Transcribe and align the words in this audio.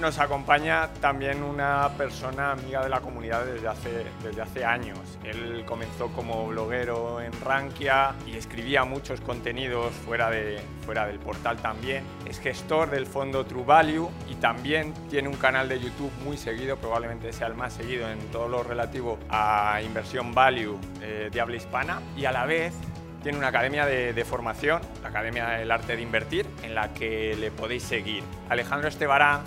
nos 0.00 0.18
acompaña 0.18 0.88
también 1.00 1.42
una 1.42 1.90
persona 1.96 2.52
amiga 2.52 2.82
de 2.82 2.88
la 2.88 3.00
comunidad 3.00 3.44
desde 3.44 3.68
hace, 3.68 4.04
desde 4.22 4.42
hace 4.42 4.64
años. 4.64 4.98
Él 5.24 5.64
comenzó 5.66 6.08
como 6.08 6.46
bloguero 6.46 7.20
en 7.20 7.32
Rankia 7.40 8.14
y 8.26 8.36
escribía 8.36 8.84
muchos 8.84 9.20
contenidos 9.20 9.92
fuera, 9.92 10.30
de, 10.30 10.60
fuera 10.84 11.06
del 11.06 11.18
portal 11.18 11.56
también. 11.58 12.04
Es 12.26 12.38
gestor 12.38 12.90
del 12.90 13.06
fondo 13.06 13.44
True 13.44 13.64
Value 13.64 14.08
y 14.28 14.36
también 14.36 14.94
tiene 15.10 15.28
un 15.28 15.36
canal 15.36 15.68
de 15.68 15.80
YouTube 15.80 16.12
muy 16.24 16.36
seguido, 16.36 16.76
probablemente 16.76 17.32
sea 17.32 17.48
el 17.48 17.54
más 17.54 17.72
seguido 17.72 18.08
en 18.08 18.18
todo 18.30 18.48
lo 18.48 18.62
relativo 18.62 19.18
a 19.28 19.80
inversión 19.84 20.32
value 20.32 20.78
eh, 21.02 21.28
de 21.32 21.40
habla 21.40 21.56
hispana 21.56 22.00
y 22.16 22.24
a 22.24 22.32
la 22.32 22.46
vez 22.46 22.72
tiene 23.22 23.38
una 23.38 23.48
academia 23.48 23.84
de, 23.84 24.12
de, 24.12 24.24
formación, 24.24 24.80
la 25.02 25.08
Academia 25.08 25.48
del 25.48 25.70
Arte 25.72 25.96
de 25.96 26.02
Invertir, 26.02 26.46
en 26.62 26.76
la 26.76 26.94
que 26.94 27.34
le 27.36 27.50
podéis 27.50 27.82
seguir. 27.82 28.22
Alejandro 28.48 28.88
Estebaranz 28.88 29.42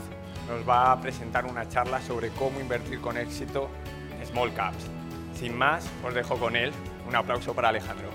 nos 0.48 0.68
va 0.68 0.92
a 0.92 1.02
presentar 1.02 1.46
una 1.46 1.68
charla 1.68 2.02
sobre 2.02 2.30
cómo 2.30 2.60
invertir 2.60 3.00
con 3.00 3.18
éxito 3.18 3.70
en 4.20 4.26
small 4.26 4.54
caps. 4.54 4.90
Sin 5.34 5.58
más, 5.58 5.90
os 6.04 6.14
dejo 6.14 6.38
con 6.38 6.56
él. 6.56 6.72
Un 7.08 7.16
aplauso 7.16 7.54
para 7.54 7.70
Alejandro. 7.70 8.10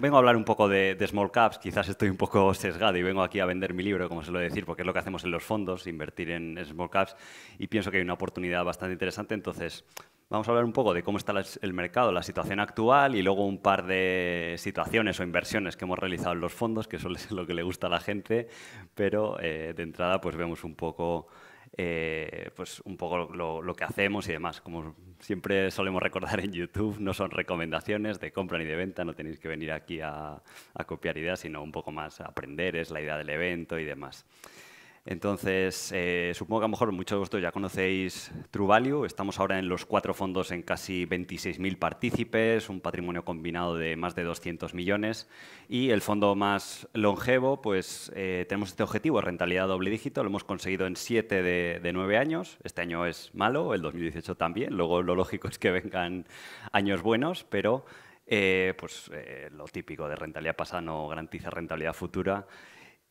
Vengo 0.00 0.16
a 0.16 0.20
hablar 0.20 0.36
un 0.36 0.44
poco 0.44 0.66
de, 0.66 0.96
small 1.06 1.30
caps, 1.30 1.58
quizás 1.58 1.86
estoy 1.90 2.08
un 2.08 2.16
poco 2.16 2.54
sesgado 2.54 2.96
y 2.96 3.02
vengo 3.02 3.22
aquí 3.22 3.38
a 3.38 3.44
vender 3.44 3.74
mi 3.74 3.82
libro, 3.82 4.08
como 4.08 4.22
se 4.22 4.32
lo 4.32 4.38
decir, 4.38 4.64
porque 4.64 4.80
es 4.80 4.86
lo 4.86 4.94
que 4.94 4.98
hacemos 4.98 5.24
en 5.24 5.30
los 5.30 5.44
fondos, 5.44 5.86
invertir 5.86 6.30
en 6.30 6.58
small 6.64 6.88
caps, 6.88 7.14
y 7.58 7.66
pienso 7.66 7.90
que 7.90 7.98
hay 7.98 8.02
una 8.02 8.14
oportunidad 8.14 8.64
bastante 8.64 8.94
interesante, 8.94 9.34
entonces 9.34 9.84
Vamos 10.30 10.46
a 10.46 10.52
hablar 10.52 10.64
un 10.64 10.72
poco 10.72 10.94
de 10.94 11.02
cómo 11.02 11.18
está 11.18 11.34
el 11.60 11.72
mercado, 11.72 12.12
la 12.12 12.22
situación 12.22 12.60
actual 12.60 13.16
y 13.16 13.22
luego 13.22 13.44
un 13.44 13.58
par 13.58 13.84
de 13.84 14.54
situaciones 14.58 15.18
o 15.18 15.24
inversiones 15.24 15.76
que 15.76 15.84
hemos 15.84 15.98
realizado 15.98 16.34
en 16.34 16.40
los 16.40 16.52
fondos, 16.52 16.86
que 16.86 16.98
eso 16.98 17.10
es 17.10 17.30
lo 17.32 17.48
que 17.48 17.52
le 17.52 17.64
gusta 17.64 17.88
a 17.88 17.90
la 17.90 17.98
gente, 17.98 18.46
pero 18.94 19.40
eh, 19.40 19.74
de 19.74 19.82
entrada 19.82 20.20
pues 20.20 20.36
vemos 20.36 20.62
un 20.62 20.76
poco, 20.76 21.26
eh, 21.76 22.48
pues 22.54 22.78
un 22.84 22.96
poco 22.96 23.18
lo, 23.34 23.74
que 23.74 23.82
hacemos 23.82 24.28
y 24.28 24.32
demás. 24.32 24.60
Como 24.60 24.94
siempre 25.18 25.68
solemos 25.72 26.00
recordar 26.00 26.38
en 26.38 26.52
YouTube, 26.52 27.00
no 27.00 27.12
son 27.12 27.32
recomendaciones 27.32 28.20
de 28.20 28.30
compra 28.30 28.58
ni 28.58 28.66
de 28.66 28.76
venta, 28.76 29.04
no 29.04 29.14
tenéis 29.14 29.40
que 29.40 29.48
venir 29.48 29.72
aquí 29.72 30.00
a, 30.00 30.40
copiar 30.86 31.18
ideas, 31.18 31.40
sino 31.40 31.60
un 31.60 31.72
poco 31.72 31.90
más 31.90 32.20
aprender, 32.20 32.76
es 32.76 32.92
la 32.92 33.00
idea 33.00 33.18
del 33.18 33.30
evento 33.30 33.80
y 33.80 33.84
demás. 33.84 34.24
Entonces, 35.06 35.92
eh, 35.94 36.32
supongo 36.34 36.60
que 36.60 36.64
a 36.64 36.68
lo 36.68 36.72
mejor 36.72 36.92
muchos 36.92 37.16
de 37.16 37.18
vosotros 37.20 37.42
ya 37.42 37.52
conocéis 37.52 38.30
True 38.50 38.66
Value. 38.66 39.06
Estamos 39.06 39.40
ahora 39.40 39.58
en 39.58 39.66
los 39.66 39.86
cuatro 39.86 40.12
fondos 40.12 40.50
en 40.50 40.62
casi 40.62 41.06
26.000 41.06 41.78
partícipes, 41.78 42.68
un 42.68 42.82
patrimonio 42.82 43.24
combinado 43.24 43.76
de 43.76 43.96
más 43.96 44.14
de 44.14 44.24
200 44.24 44.74
millones. 44.74 45.26
Y 45.70 45.90
el 45.90 46.02
fondo 46.02 46.34
más 46.34 46.86
longevo, 46.92 47.62
pues 47.62 48.12
eh, 48.14 48.44
tenemos 48.46 48.68
este 48.68 48.82
objetivo, 48.82 49.22
rentabilidad 49.22 49.68
doble 49.68 49.88
dígito. 49.90 50.22
Lo 50.22 50.28
hemos 50.28 50.44
conseguido 50.44 50.86
en 50.86 50.96
7 50.96 51.42
de, 51.42 51.80
de 51.82 51.92
9 51.94 52.18
años. 52.18 52.58
Este 52.62 52.82
año 52.82 53.06
es 53.06 53.34
malo, 53.34 53.72
el 53.72 53.80
2018 53.80 54.36
también. 54.36 54.76
Luego 54.76 55.02
lo 55.02 55.14
lógico 55.14 55.48
es 55.48 55.58
que 55.58 55.70
vengan 55.70 56.26
años 56.72 57.00
buenos, 57.00 57.44
pero 57.44 57.86
eh, 58.26 58.74
pues 58.76 59.10
lo 59.52 59.64
típico 59.64 60.08
de 60.08 60.16
rentabilidad 60.16 60.56
pasada 60.56 60.82
no 60.82 61.08
garantiza 61.08 61.48
rentabilidad 61.48 61.94
futura. 61.94 62.46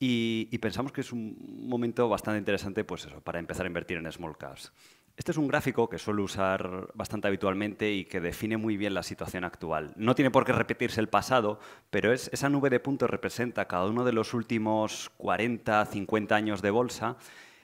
Y, 0.02 0.58
pensamos 0.59 0.94
que 0.94 1.02
es 1.02 1.11
un 1.11 1.36
momento 1.67 2.08
bastante 2.08 2.39
interesante 2.39 2.86
pues 2.86 3.05
para 3.23 3.39
empezar 3.39 3.66
a 3.66 3.67
invertir 3.67 3.97
en 3.97 4.09
small 4.09 4.38
caps. 4.38 4.72
Este 5.18 5.34
es 5.34 5.38
un 5.38 5.50
gráfico 5.50 5.90
que 5.90 5.97
suelo 5.97 6.23
usar 6.23 6.88
bastante 6.94 7.28
habitualmente 7.28 7.91
y 7.91 8.06
que 8.06 8.22
define 8.22 8.56
muy 8.56 8.78
bien 8.78 8.94
la 8.94 9.03
situación 9.03 9.44
actual. 9.44 9.91
No 9.97 10.16
tiene 10.16 10.31
por 10.31 10.46
qué 10.46 10.53
repetirse 10.53 11.01
el 11.01 11.09
pasado, 11.09 11.59
pero 11.90 12.13
es, 12.13 12.29
esa 12.31 12.47
nube 12.47 12.69
de 12.69 12.79
puntos 12.79 13.09
representa 13.09 13.68
cada 13.68 13.88
uno 13.88 14.06
de 14.06 14.13
los 14.13 14.34
últimos 14.34 15.12
40, 15.18 15.85
50 15.85 16.34
años 16.34 16.62
de 16.62 16.72
bolsa, 16.72 17.18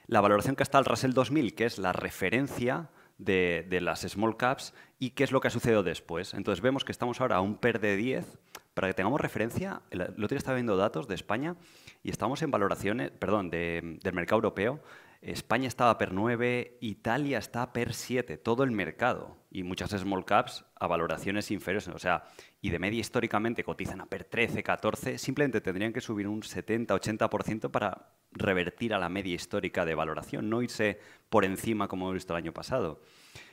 la 0.08 0.20
valoración 0.20 0.58
que 0.58 0.64
está 0.64 0.80
el 0.80 0.86
Russell 0.86 1.14
2000, 1.14 1.56
que 1.56 1.66
es 1.66 1.78
la 1.78 1.94
referencia 1.94 2.90
de, 3.18 3.66
de, 3.70 3.80
las 3.80 4.02
small 4.02 4.36
caps, 4.36 4.74
y 5.00 5.12
qué 5.12 5.24
es 5.24 5.32
lo 5.32 5.40
que 5.40 5.48
ha 5.48 5.52
sucedido 5.52 5.84
después. 5.84 6.34
Entonces 6.34 6.62
vemos 6.62 6.84
que 6.84 6.92
estamos 6.92 7.22
ahora 7.22 7.38
a 7.38 7.42
un 7.42 7.56
PER 7.56 7.80
de 7.80 7.96
10. 7.96 8.26
Para 8.76 8.90
que 8.90 8.94
tengamos 8.94 9.22
referencia, 9.22 9.82
el 9.90 10.02
otro 10.02 10.28
día 10.28 10.38
estaba 10.38 10.56
viendo 10.56 10.76
datos 10.76 11.08
de 11.08 11.16
España 11.16 11.56
y 12.04 12.10
estamos 12.10 12.42
en 12.42 12.52
valoraciones, 12.52 13.10
perdón, 13.10 13.50
del 13.50 14.14
mercado 14.14 14.40
europeo. 14.40 14.82
España 15.22 15.70
estaba 15.70 15.98
per 15.98 16.12
9, 16.12 16.80
Italia 16.82 17.38
está 17.38 17.72
per 17.72 17.94
7, 17.94 18.38
todo 18.38 18.64
el 18.64 18.72
mercado. 18.72 19.38
Y 19.50 19.64
muchas 19.64 19.92
small 19.92 20.26
caps 20.26 20.66
a 20.76 20.88
valoraciones 20.88 21.52
inferiores. 21.52 21.88
O 21.88 21.98
sea, 22.00 22.26
y 22.60 22.70
de 22.70 22.78
media 22.78 23.00
históricamente 23.00 23.64
cotizan 23.64 24.02
a 24.02 24.08
per 24.08 24.26
13, 24.26 24.62
14. 24.62 25.18
Simplemente 25.20 25.62
tendrían 25.62 25.94
que 25.94 26.02
subir 26.02 26.28
un 26.28 26.44
70, 26.44 26.94
80% 26.94 27.72
para 27.72 28.10
revertir 28.34 28.94
a 28.94 29.00
la 29.00 29.08
media 29.08 29.36
histórica 29.36 29.86
de 29.86 29.96
valoración, 29.96 30.50
no 30.50 30.62
irse 30.62 31.00
por 31.30 31.46
encima 31.46 31.88
como 31.88 32.08
hemos 32.08 32.16
visto 32.16 32.34
el 32.34 32.44
año 32.44 32.52
pasado. 32.52 33.02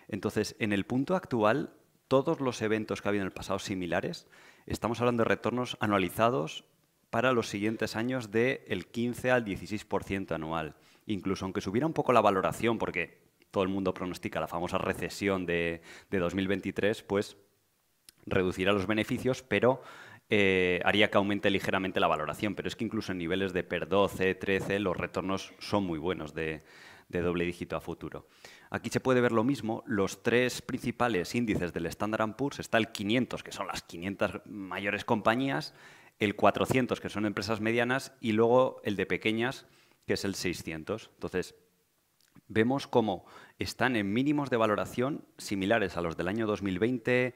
Entonces, 0.09 0.57
en 0.59 0.73
el 0.73 0.85
punto 0.85 1.15
actual, 1.15 1.73
todos 2.09 2.41
los 2.41 2.61
eventos 2.61 3.01
que 3.01 3.09
ha 3.09 3.11
habido 3.11 3.23
en 3.23 3.29
el 3.29 3.33
pasado 3.33 3.61
similares, 3.61 4.27
estamos 4.67 5.01
hablando 5.01 5.25
de 5.25 5.29
retornos 5.29 5.77
anualizados 5.81 6.65
para 7.11 7.33
los 7.33 7.49
siguientes 7.49 7.95
años 7.95 8.31
del 8.31 8.87
15 8.87 9.31
al 9.31 9.45
16% 9.45 10.35
anual. 10.35 10.75
Incluso 11.07 11.45
aunque 11.45 11.61
subiera 11.61 11.87
un 11.87 11.93
poco 11.93 12.13
la 12.13 12.21
valoración, 12.21 12.79
porque 12.79 13.19
todo 13.51 13.65
el 13.65 13.69
mundo 13.69 13.93
pronostica 13.93 14.41
la 14.41 14.49
famosa 14.49 14.79
recesión 14.79 15.45
de, 15.45 15.83
2023, 16.11 17.03
pues 17.03 17.37
reducirá 18.25 18.73
los 18.73 18.87
beneficios, 18.87 19.43
pero 19.43 19.83
eh, 20.31 20.81
haría 20.85 21.11
que 21.11 21.19
aumente 21.19 21.51
ligeramente 21.51 22.01
la 22.01 22.07
valoración. 22.07 22.55
Pero 22.55 22.69
es 22.69 22.77
que 22.77 22.85
incluso 22.85 23.13
en 23.13 23.19
niveles 23.19 23.53
de 23.53 23.63
PER 23.63 23.89
12, 23.89 24.35
13, 24.35 24.79
los 24.79 24.97
retornos 24.97 25.53
son 25.59 25.85
muy 25.85 25.99
buenos 25.99 26.33
de, 26.33 26.63
de 27.13 27.23
doble 27.23 27.45
dígito 27.45 27.77
a 27.77 27.81
futuro. 27.81 28.27
Aquí 28.71 28.91
se 28.91 29.01
puede 29.01 29.21
ver 29.21 29.33
lo 29.33 29.45
mismo. 29.45 29.85
Los 29.87 30.23
tres 30.23 30.63
principales 30.63 31.35
índices 31.35 31.73
del 31.73 31.87
Standard 31.87 32.35
Poor's 32.35 32.59
está 32.59 32.79
el 32.79 32.91
500, 32.91 33.43
que 33.43 33.53
son 33.53 33.67
las 33.69 33.83
500 33.83 34.43
mayores 34.47 35.05
compañías, 35.05 35.75
el 36.19 36.35
400, 36.35 37.01
que 37.01 37.09
son 37.09 37.27
empresas 37.27 37.61
medianas, 37.61 38.13
y 38.21 38.33
luego 38.33 38.81
el 38.85 38.97
de 38.97 39.07
pequeñas, 39.07 39.67
que 40.07 40.15
es 40.15 40.25
el 40.25 40.35
600. 40.35 41.11
Entonces, 41.15 41.55
vemos 42.49 42.87
cómo 42.87 43.27
están 43.59 43.97
en 43.97 44.13
mínimos 44.13 44.51
de 44.51 44.57
valoración 44.57 45.25
similares 45.39 45.97
a 45.97 46.03
los 46.03 46.17
del 46.17 46.29
año 46.29 46.47
2020, 46.47 47.35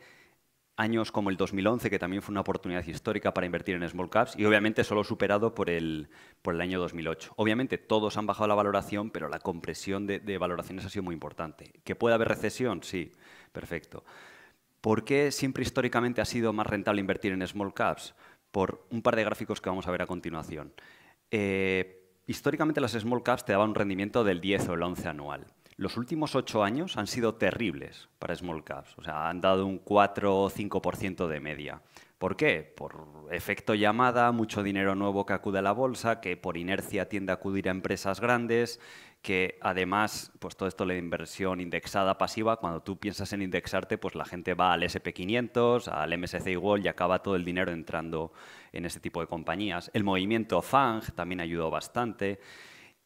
años 0.76 1.10
como 1.12 1.30
el 1.30 1.36
2011, 1.36 1.90
que 1.90 1.98
también 1.98 2.22
fue 2.22 2.32
una 2.32 2.40
oportunidad 2.40 2.86
histórica 2.86 3.32
para 3.32 3.46
invertir 3.46 3.76
en 3.76 3.88
small 3.88 4.10
caps, 4.10 4.34
y 4.36 4.44
obviamente 4.44 4.84
solo 4.84 5.04
superado 5.04 5.54
por 5.54 5.70
el, 5.70 6.08
por 6.42 6.54
el 6.54 6.60
año 6.60 6.78
2008. 6.78 7.34
Obviamente 7.36 7.78
todos 7.78 8.16
han 8.16 8.26
bajado 8.26 8.48
la 8.48 8.54
valoración, 8.54 9.10
pero 9.10 9.28
la 9.28 9.38
compresión 9.38 10.06
de, 10.06 10.38
valoraciones 10.38 10.84
ha 10.84 10.90
sido 10.90 11.02
muy 11.02 11.14
importante. 11.14 11.72
¿Que 11.84 11.96
puede 11.96 12.14
haber 12.14 12.28
recesión? 12.28 12.82
Sí, 12.82 13.12
perfecto. 13.52 14.04
¿Por 14.80 15.04
qué 15.04 15.32
siempre 15.32 15.62
históricamente 15.62 16.20
ha 16.20 16.26
sido 16.26 16.52
más 16.52 16.66
rentable 16.66 17.00
invertir 17.00 17.32
en 17.32 17.46
small 17.46 17.74
caps? 17.74 18.14
por 18.56 18.86
un 18.90 19.02
par 19.02 19.16
de 19.16 19.22
gráficos 19.22 19.60
que 19.60 19.68
vamos 19.68 19.86
a 19.86 19.90
ver 19.90 20.00
a 20.00 20.06
continuación. 20.06 20.72
Eh, 21.30 22.08
históricamente 22.26 22.80
las 22.80 22.92
small 22.92 23.22
caps 23.22 23.44
te 23.44 23.52
daban 23.52 23.68
un 23.68 23.74
rendimiento 23.74 24.24
del 24.24 24.40
10 24.40 24.70
o 24.70 24.72
el 24.72 24.82
11 24.82 25.08
anual. 25.08 25.46
Los 25.78 25.98
últimos 25.98 26.34
ocho 26.34 26.64
años 26.64 26.96
han 26.96 27.06
sido 27.06 27.34
terribles 27.34 28.08
para 28.18 28.34
small 28.34 28.64
caps, 28.64 28.96
o 28.96 29.02
sea, 29.02 29.28
han 29.28 29.42
dado 29.42 29.66
un 29.66 29.78
4 29.78 30.34
o 30.34 30.50
5% 30.50 31.28
de 31.28 31.40
media. 31.40 31.82
¿Por 32.16 32.34
qué? 32.34 32.62
Por 32.62 33.28
efecto 33.30 33.74
llamada, 33.74 34.32
mucho 34.32 34.62
dinero 34.62 34.94
nuevo 34.94 35.26
que 35.26 35.34
acude 35.34 35.58
a 35.58 35.62
la 35.62 35.72
bolsa, 35.72 36.22
que 36.22 36.38
por 36.38 36.56
inercia 36.56 37.10
tiende 37.10 37.32
a 37.32 37.34
acudir 37.34 37.68
a 37.68 37.72
empresas 37.72 38.20
grandes, 38.20 38.80
que 39.20 39.58
además, 39.60 40.32
pues 40.38 40.56
todo 40.56 40.66
esto 40.66 40.86
la 40.86 40.96
inversión 40.96 41.60
indexada 41.60 42.16
pasiva, 42.16 42.56
cuando 42.56 42.80
tú 42.80 42.96
piensas 42.98 43.34
en 43.34 43.42
indexarte, 43.42 43.98
pues 43.98 44.14
la 44.14 44.24
gente 44.24 44.54
va 44.54 44.72
al 44.72 44.82
SP500, 44.82 45.88
al 45.88 46.16
MSCI 46.16 46.56
World 46.56 46.86
y 46.86 46.88
acaba 46.88 47.22
todo 47.22 47.36
el 47.36 47.44
dinero 47.44 47.70
entrando 47.70 48.32
en 48.72 48.86
ese 48.86 48.98
tipo 48.98 49.20
de 49.20 49.26
compañías. 49.26 49.90
El 49.92 50.04
movimiento 50.04 50.62
FANG 50.62 51.12
también 51.14 51.40
ayudó 51.40 51.70
bastante. 51.70 52.40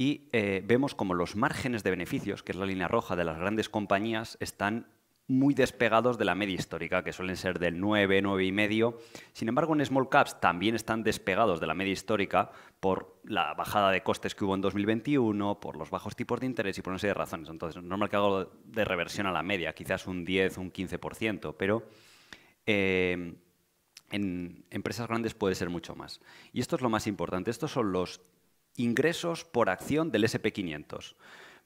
Y 0.00 0.30
eh, 0.32 0.62
vemos 0.64 0.94
como 0.94 1.12
los 1.12 1.36
márgenes 1.36 1.84
de 1.84 1.90
beneficios, 1.90 2.42
que 2.42 2.52
es 2.52 2.56
la 2.56 2.64
línea 2.64 2.88
roja 2.88 3.16
de 3.16 3.24
las 3.24 3.36
grandes 3.36 3.68
compañías, 3.68 4.38
están 4.40 4.86
muy 5.26 5.52
despegados 5.52 6.16
de 6.16 6.24
la 6.24 6.34
media 6.34 6.54
histórica, 6.54 7.04
que 7.04 7.12
suelen 7.12 7.36
ser 7.36 7.58
del 7.58 7.78
9, 7.78 8.22
9 8.22 8.46
y 8.46 8.50
medio. 8.50 8.96
Sin 9.34 9.50
embargo, 9.50 9.74
en 9.74 9.84
small 9.84 10.08
caps 10.08 10.40
también 10.40 10.74
están 10.74 11.02
despegados 11.02 11.60
de 11.60 11.66
la 11.66 11.74
media 11.74 11.92
histórica 11.92 12.50
por 12.80 13.20
la 13.24 13.52
bajada 13.52 13.90
de 13.90 14.02
costes 14.02 14.34
que 14.34 14.46
hubo 14.46 14.54
en 14.54 14.62
2021, 14.62 15.60
por 15.60 15.76
los 15.76 15.90
bajos 15.90 16.16
tipos 16.16 16.40
de 16.40 16.46
interés 16.46 16.78
y 16.78 16.80
por 16.80 16.92
una 16.92 16.98
serie 16.98 17.12
de 17.12 17.18
razones. 17.18 17.50
Entonces, 17.50 17.76
es 17.76 17.86
normal 17.86 18.08
que 18.08 18.16
hago 18.16 18.50
de 18.64 18.86
reversión 18.86 19.26
a 19.26 19.32
la 19.32 19.42
media, 19.42 19.74
quizás 19.74 20.06
un 20.06 20.24
10, 20.24 20.56
un 20.56 20.72
15%, 20.72 21.56
pero 21.58 21.86
eh, 22.64 23.34
En 24.12 24.64
empresas 24.70 25.08
grandes 25.08 25.34
puede 25.34 25.54
ser 25.54 25.68
mucho 25.68 25.94
más. 25.94 26.20
Y 26.54 26.60
esto 26.60 26.76
es 26.76 26.80
lo 26.80 26.88
más 26.88 27.06
importante. 27.06 27.50
Estos 27.50 27.70
son 27.70 27.92
los 27.92 28.22
ingresos 28.76 29.44
por 29.44 29.70
acción 29.70 30.10
del 30.10 30.24
SP500 30.24 31.14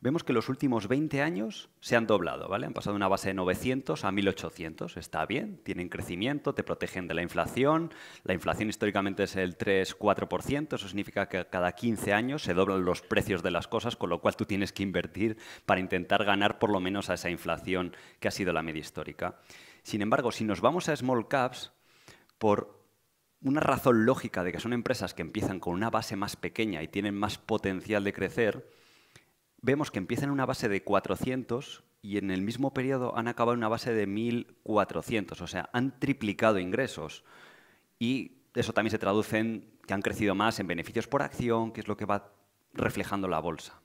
vemos 0.05 0.23
que 0.23 0.35
los 0.35 0.51
últimos 0.51 0.87
20 0.87 1.23
años 1.23 1.71
se 1.81 1.97
han 1.97 2.07
doblado, 2.07 2.47
¿vale? 2.47 2.67
Han 2.67 2.75
pasado 2.75 2.93
de 2.93 2.97
una 2.97 3.09
base 3.09 3.29
de 3.29 3.35
900 3.35 4.05
a 4.05 4.13
1800. 4.13 4.99
Está 4.99 5.25
bien, 5.25 5.63
tienen 5.65 5.89
crecimiento, 5.89 6.55
te 6.55 6.63
protegen 6.63 7.09
de 7.09 7.15
la 7.15 7.23
inflación. 7.23 7.91
La 8.23 8.35
inflación 8.35 8.69
históricamente 8.69 9.23
es 9.23 9.35
el 9.35 9.57
3-4%, 9.57 10.75
eso 10.75 10.89
significa 10.89 11.27
que 11.31 11.47
cada 11.47 11.73
15 11.73 12.13
años 12.13 12.43
se 12.43 12.53
doblan 12.53 12.85
los 12.85 13.01
precios 13.01 13.43
de 13.43 13.51
las 13.51 13.67
cosas, 13.67 13.97
con 13.97 14.11
lo 14.11 14.21
cual 14.21 14.37
tú 14.37 14.45
tienes 14.45 14.73
que 14.73 14.83
invertir 14.83 15.39
para 15.65 15.81
intentar 15.81 16.23
ganar 16.27 16.59
por 16.59 16.69
lo 16.69 16.81
menos 16.81 17.09
a 17.09 17.15
esa 17.15 17.31
inflación 17.31 17.97
que 18.21 18.29
ha 18.29 18.31
sido 18.31 18.53
la 18.53 18.63
media 18.63 18.81
histórica. 18.81 19.41
Sin 19.83 20.03
embargo, 20.03 20.33
si 20.33 20.45
nos 20.45 20.61
vamos 20.61 20.91
a 20.91 20.97
small 20.97 21.29
caps, 21.29 21.73
por 22.37 22.84
una 23.45 23.61
razón 23.61 24.07
lógica 24.07 24.43
de 24.43 24.53
que 24.53 24.61
son 24.61 24.73
empresas 24.73 25.15
que 25.15 25.23
empiezan 25.23 25.61
con 25.61 25.75
una 25.75 25.91
base 25.91 26.17
más 26.17 26.35
pequeña 26.35 26.83
y 26.83 26.89
tienen 26.89 27.15
más 27.15 27.39
potencial 27.39 28.03
de 28.03 28.13
crecer, 28.13 28.69
vemos 29.61 29.91
que 29.91 29.99
empiezan 29.99 30.29
en 30.29 30.33
una 30.33 30.47
base 30.47 30.69
de 30.69 30.83
400 30.83 31.85
y 32.01 32.17
en 32.19 32.31
el 32.31 32.43
mismo 32.43 32.73
periodo 32.73 33.17
han 33.17 33.29
acabado 33.29 33.53
en 33.53 33.59
una 33.59 33.69
base 33.69 33.93
de 33.93 34.09
1.400, 34.09 35.41
o 35.41 35.47
sea, 35.47 35.69
han 35.73 35.99
triplicado 35.99 36.59
ingresos. 36.59 37.25
Y 37.99 38.33
eso 38.55 38.73
también 38.73 38.91
se 38.91 38.99
traduce 38.99 39.39
en 39.39 39.71
que 39.87 39.95
han 39.95 40.03
crecido 40.03 40.35
más 40.35 40.59
en 40.59 40.67
beneficios 40.67 41.07
por 41.07 41.23
acción, 41.23 41.73
que 41.73 41.81
es 41.81 41.89
lo 41.89 41.97
que 41.97 42.07
va 42.07 42.33
reflejando 42.73 43.29
la 43.29 43.41
bolsa. 43.41 43.84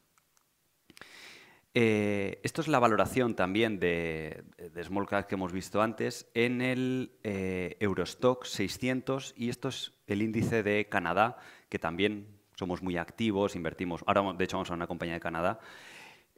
Eh, 1.75 2.39
esto 2.43 2.61
es 2.61 2.67
la 2.67 2.79
valoración 2.79 3.35
también 3.35 3.79
de, 3.79 4.43
small 4.83 5.07
cap 5.07 5.27
que 5.27 5.35
hemos 5.35 5.53
visto 5.53 5.81
antes 5.81 6.27
en 6.33 6.61
el 6.61 7.11
eh, 7.23 7.77
Eurostock 7.79 8.45
600 8.45 9.35
y 9.37 9.49
esto 9.49 9.67
es 9.67 9.93
el 10.07 10.23
índice 10.23 10.63
de 10.63 10.89
Canadá, 10.89 11.37
que 11.69 11.77
también 11.77 12.39
somos 12.55 12.81
muy 12.81 12.97
activos, 12.97 13.55
invertimos, 13.55 14.03
ahora 14.07 14.33
de 14.33 14.43
hecho 14.43 14.57
vamos 14.57 14.71
a 14.71 14.73
una 14.73 14.87
compañía 14.87 15.13
de 15.13 15.19
Canadá, 15.19 15.59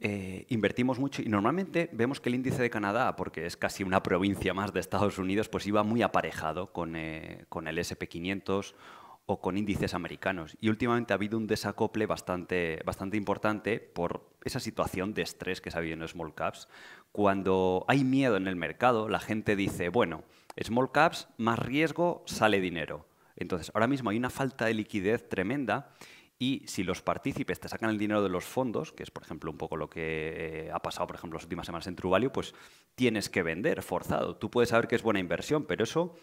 eh, 0.03 0.47
invertimos 0.49 0.97
mucho 0.97 1.21
y 1.21 1.29
normalmente 1.29 1.87
vemos 1.93 2.19
que 2.19 2.29
el 2.29 2.35
índice 2.35 2.59
de 2.61 2.71
Canadá, 2.71 3.15
porque 3.15 3.45
es 3.45 3.55
casi 3.55 3.83
una 3.83 4.01
provincia 4.01 4.51
más 4.51 4.73
de 4.73 4.79
Estados 4.79 5.19
Unidos, 5.19 5.47
pues 5.47 5.67
iba 5.67 5.83
muy 5.83 6.01
aparejado 6.01 6.73
con, 6.73 6.95
eh, 6.95 7.45
con 7.49 7.67
el 7.67 7.77
SP500 7.77 8.73
o 9.31 9.39
con 9.39 9.57
índices 9.57 9.93
americanos. 9.93 10.57
Y 10.59 10.69
últimamente 10.69 11.13
ha 11.13 11.15
habido 11.15 11.37
un 11.37 11.47
desacople 11.47 12.05
bastante, 12.05 12.81
bastante 12.85 13.15
importante 13.15 13.79
por 13.79 14.29
esa 14.43 14.59
situación 14.59 15.13
de 15.13 15.21
estrés 15.21 15.61
que 15.61 15.71
se 15.71 15.77
ha 15.77 15.79
habido 15.79 15.95
en 15.95 16.07
small 16.07 16.35
caps. 16.35 16.67
Cuando 17.11 17.85
hay 17.87 18.03
miedo 18.03 18.35
en 18.35 18.47
el 18.47 18.55
mercado, 18.55 19.07
la 19.07 19.19
gente 19.19 19.55
dice, 19.55 19.89
bueno, 19.89 20.23
small 20.61 20.91
caps, 20.91 21.29
más 21.37 21.59
riesgo, 21.59 22.23
sale 22.25 22.59
dinero. 22.59 23.07
Entonces, 23.37 23.71
ahora 23.73 23.87
mismo 23.87 24.09
hay 24.09 24.17
una 24.17 24.29
falta 24.29 24.65
de 24.65 24.73
liquidez 24.73 25.29
tremenda 25.29 25.91
y 26.37 26.63
si 26.65 26.83
los 26.83 27.01
partícipes 27.01 27.59
te 27.59 27.69
sacan 27.69 27.89
el 27.89 27.97
dinero 27.97 28.23
de 28.23 28.29
los 28.29 28.43
fondos, 28.43 28.91
que 28.91 29.03
es 29.03 29.11
por 29.11 29.23
ejemplo 29.23 29.51
un 29.51 29.57
poco 29.57 29.77
lo 29.77 29.89
que 29.89 30.65
eh, 30.65 30.71
ha 30.73 30.81
pasado 30.81 31.07
por 31.07 31.15
ejemplo 31.15 31.37
las 31.37 31.43
últimas 31.43 31.67
semanas 31.67 31.87
en 31.87 31.95
Truvalio, 31.95 32.33
pues 32.33 32.53
tienes 32.95 33.29
que 33.29 33.43
vender 33.43 33.81
forzado. 33.81 34.35
Tú 34.35 34.49
puedes 34.49 34.69
saber 34.69 34.87
que 34.87 34.95
es 34.95 35.03
buena 35.03 35.19
inversión, 35.19 35.65
pero 35.65 35.83
eso 35.83 36.15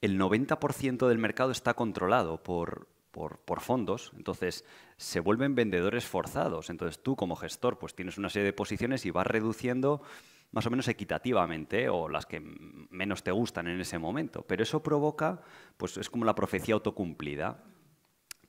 el 0.00 0.18
90% 0.18 1.08
del 1.08 1.18
mercado 1.18 1.50
está 1.50 1.74
controlado 1.74 2.42
por, 2.42 2.88
por, 3.10 3.60
fondos, 3.60 4.12
entonces 4.16 4.64
se 4.96 5.20
vuelven 5.20 5.54
vendedores 5.54 6.04
forzados. 6.04 6.70
Entonces 6.70 7.02
tú 7.02 7.16
como 7.16 7.36
gestor 7.36 7.78
pues 7.78 7.94
tienes 7.94 8.18
una 8.18 8.30
serie 8.30 8.46
de 8.46 8.52
posiciones 8.52 9.04
y 9.06 9.10
vas 9.10 9.26
reduciendo 9.26 10.02
más 10.52 10.66
o 10.66 10.70
menos 10.70 10.88
equitativamente 10.88 11.88
o 11.88 12.08
las 12.08 12.26
que 12.26 12.40
menos 12.40 13.22
te 13.22 13.32
gustan 13.32 13.66
en 13.66 13.80
ese 13.80 13.98
momento. 13.98 14.42
Pero 14.46 14.62
eso 14.62 14.82
provoca, 14.82 15.42
pues 15.76 15.96
es 15.96 16.08
como 16.08 16.24
la 16.24 16.34
profecía 16.34 16.74
autocumplida. 16.74 17.64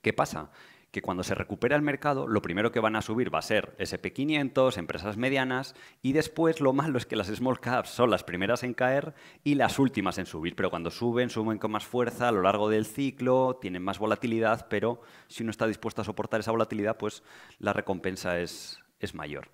¿Qué 0.02 0.14
pasa? 0.14 0.52
Que 0.92 1.02
cuando 1.02 1.24
se 1.24 1.36
recupera 1.36 1.76
el 1.76 1.82
mercado, 1.82 2.28
lo 2.28 2.42
primero 2.42 2.72
que 2.72 2.80
van 2.80 2.96
a 2.96 3.02
subir 3.02 3.34
va 3.34 3.40
a 3.40 3.44
ser 3.44 3.76
SP500, 3.78 4.78
empresas 4.78 5.18
medianas, 5.18 5.76
y 6.02 6.14
después 6.14 6.62
lo 6.62 6.74
malo 6.74 6.98
es 6.98 7.06
que 7.06 7.16
las 7.16 7.28
small 7.28 7.60
caps 7.60 7.90
son 7.90 8.10
las 8.10 8.24
primeras 8.24 8.64
en 8.64 8.74
caer 8.74 9.14
y 9.44 9.56
las 9.56 9.78
últimas 9.80 10.18
en 10.18 10.26
subir, 10.26 10.56
pero 10.56 10.70
cuando 10.70 10.92
suben, 10.92 11.30
suben 11.30 11.60
con 11.60 11.72
más 11.72 11.86
fuerza 11.86 12.28
a 12.28 12.32
lo 12.32 12.42
largo 12.42 12.70
del 12.70 12.86
ciclo, 12.86 13.58
tienen 13.62 13.84
más 13.84 14.00
volatilidad, 14.00 14.68
pero 14.70 15.02
si 15.28 15.44
uno 15.44 15.52
está 15.52 15.68
dispuesto 15.68 16.02
a 16.02 16.06
soportar 16.06 16.40
esa 16.40 16.52
volatilidad, 16.52 16.98
pues 16.98 17.24
la 17.60 17.74
recompensa 17.74 18.40
es, 18.40 18.80
es 19.00 19.14
mayor. 19.14 19.50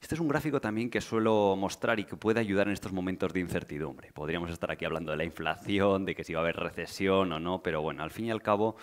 Este 0.00 0.14
es 0.14 0.20
un 0.20 0.28
gráfico 0.28 0.60
también 0.60 0.90
que 0.90 1.00
suelo 1.00 1.56
mostrar 1.56 1.98
y 1.98 2.04
que 2.04 2.16
puede 2.16 2.38
ayudar 2.38 2.68
en 2.68 2.72
estos 2.72 2.92
momentos 2.92 3.32
de 3.32 3.40
incertidumbre. 3.40 4.12
Podríamos 4.12 4.50
estar 4.50 4.70
aquí 4.70 4.84
hablando 4.84 5.10
de 5.10 5.18
la 5.18 5.24
inflación, 5.24 6.04
de 6.04 6.14
que 6.14 6.22
si 6.22 6.34
va 6.34 6.40
a 6.40 6.42
haber 6.44 6.56
recesión 6.56 7.32
o 7.32 7.40
no, 7.40 7.62
pero 7.64 7.82
bueno, 7.82 8.04
al 8.04 8.12
fin 8.12 8.26
y 8.26 8.30
al 8.30 8.40
cabo 8.40 8.76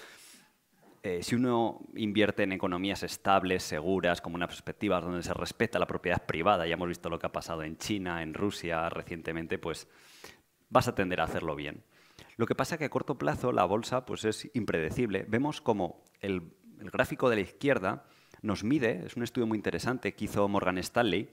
eh, 1.05 1.21
si 1.21 1.35
uno 1.35 1.85
invierte 1.95 2.41
en 2.41 2.51
economías 2.51 3.03
estables, 3.03 3.61
seguras, 3.61 4.21
como 4.21 4.37
una 4.37 4.47
perspectiva 4.47 4.99
donde 4.99 5.21
se 5.21 5.35
respeta 5.35 5.77
la 5.77 5.85
propiedad 5.85 6.25
privada, 6.25 6.65
ya 6.65 6.73
hemos 6.73 6.87
visto 6.87 7.11
lo 7.11 7.19
que 7.19 7.27
ha 7.27 7.31
pasado 7.31 7.61
en 7.61 7.77
China, 7.77 8.23
en 8.23 8.33
Rusia 8.33 8.89
recientemente, 8.89 9.59
pues 9.59 9.87
vas 10.67 10.87
a 10.87 10.95
tender 10.95 11.21
a 11.21 11.25
hacerlo 11.25 11.55
bien. 11.55 11.83
Lo 12.37 12.47
que 12.47 12.55
pasa 12.55 12.73
es 12.73 12.79
que 12.79 12.85
a 12.85 12.89
corto 12.89 13.19
plazo 13.19 13.51
la 13.51 13.65
bolsa 13.65 14.03
pues 14.03 14.25
es 14.25 14.49
impredecible. 14.55 15.27
Vemos 15.29 15.61
como 15.61 16.03
el, 16.21 16.53
el 16.79 16.89
gráfico 16.89 17.29
de 17.29 17.35
la 17.35 17.41
izquierda 17.43 18.07
nos 18.41 18.63
mide, 18.63 19.05
es 19.05 19.15
un 19.15 19.21
estudio 19.21 19.45
muy 19.45 19.59
interesante 19.59 20.15
que 20.15 20.25
hizo 20.25 20.47
Morgan 20.47 20.79
Stanley, 20.79 21.29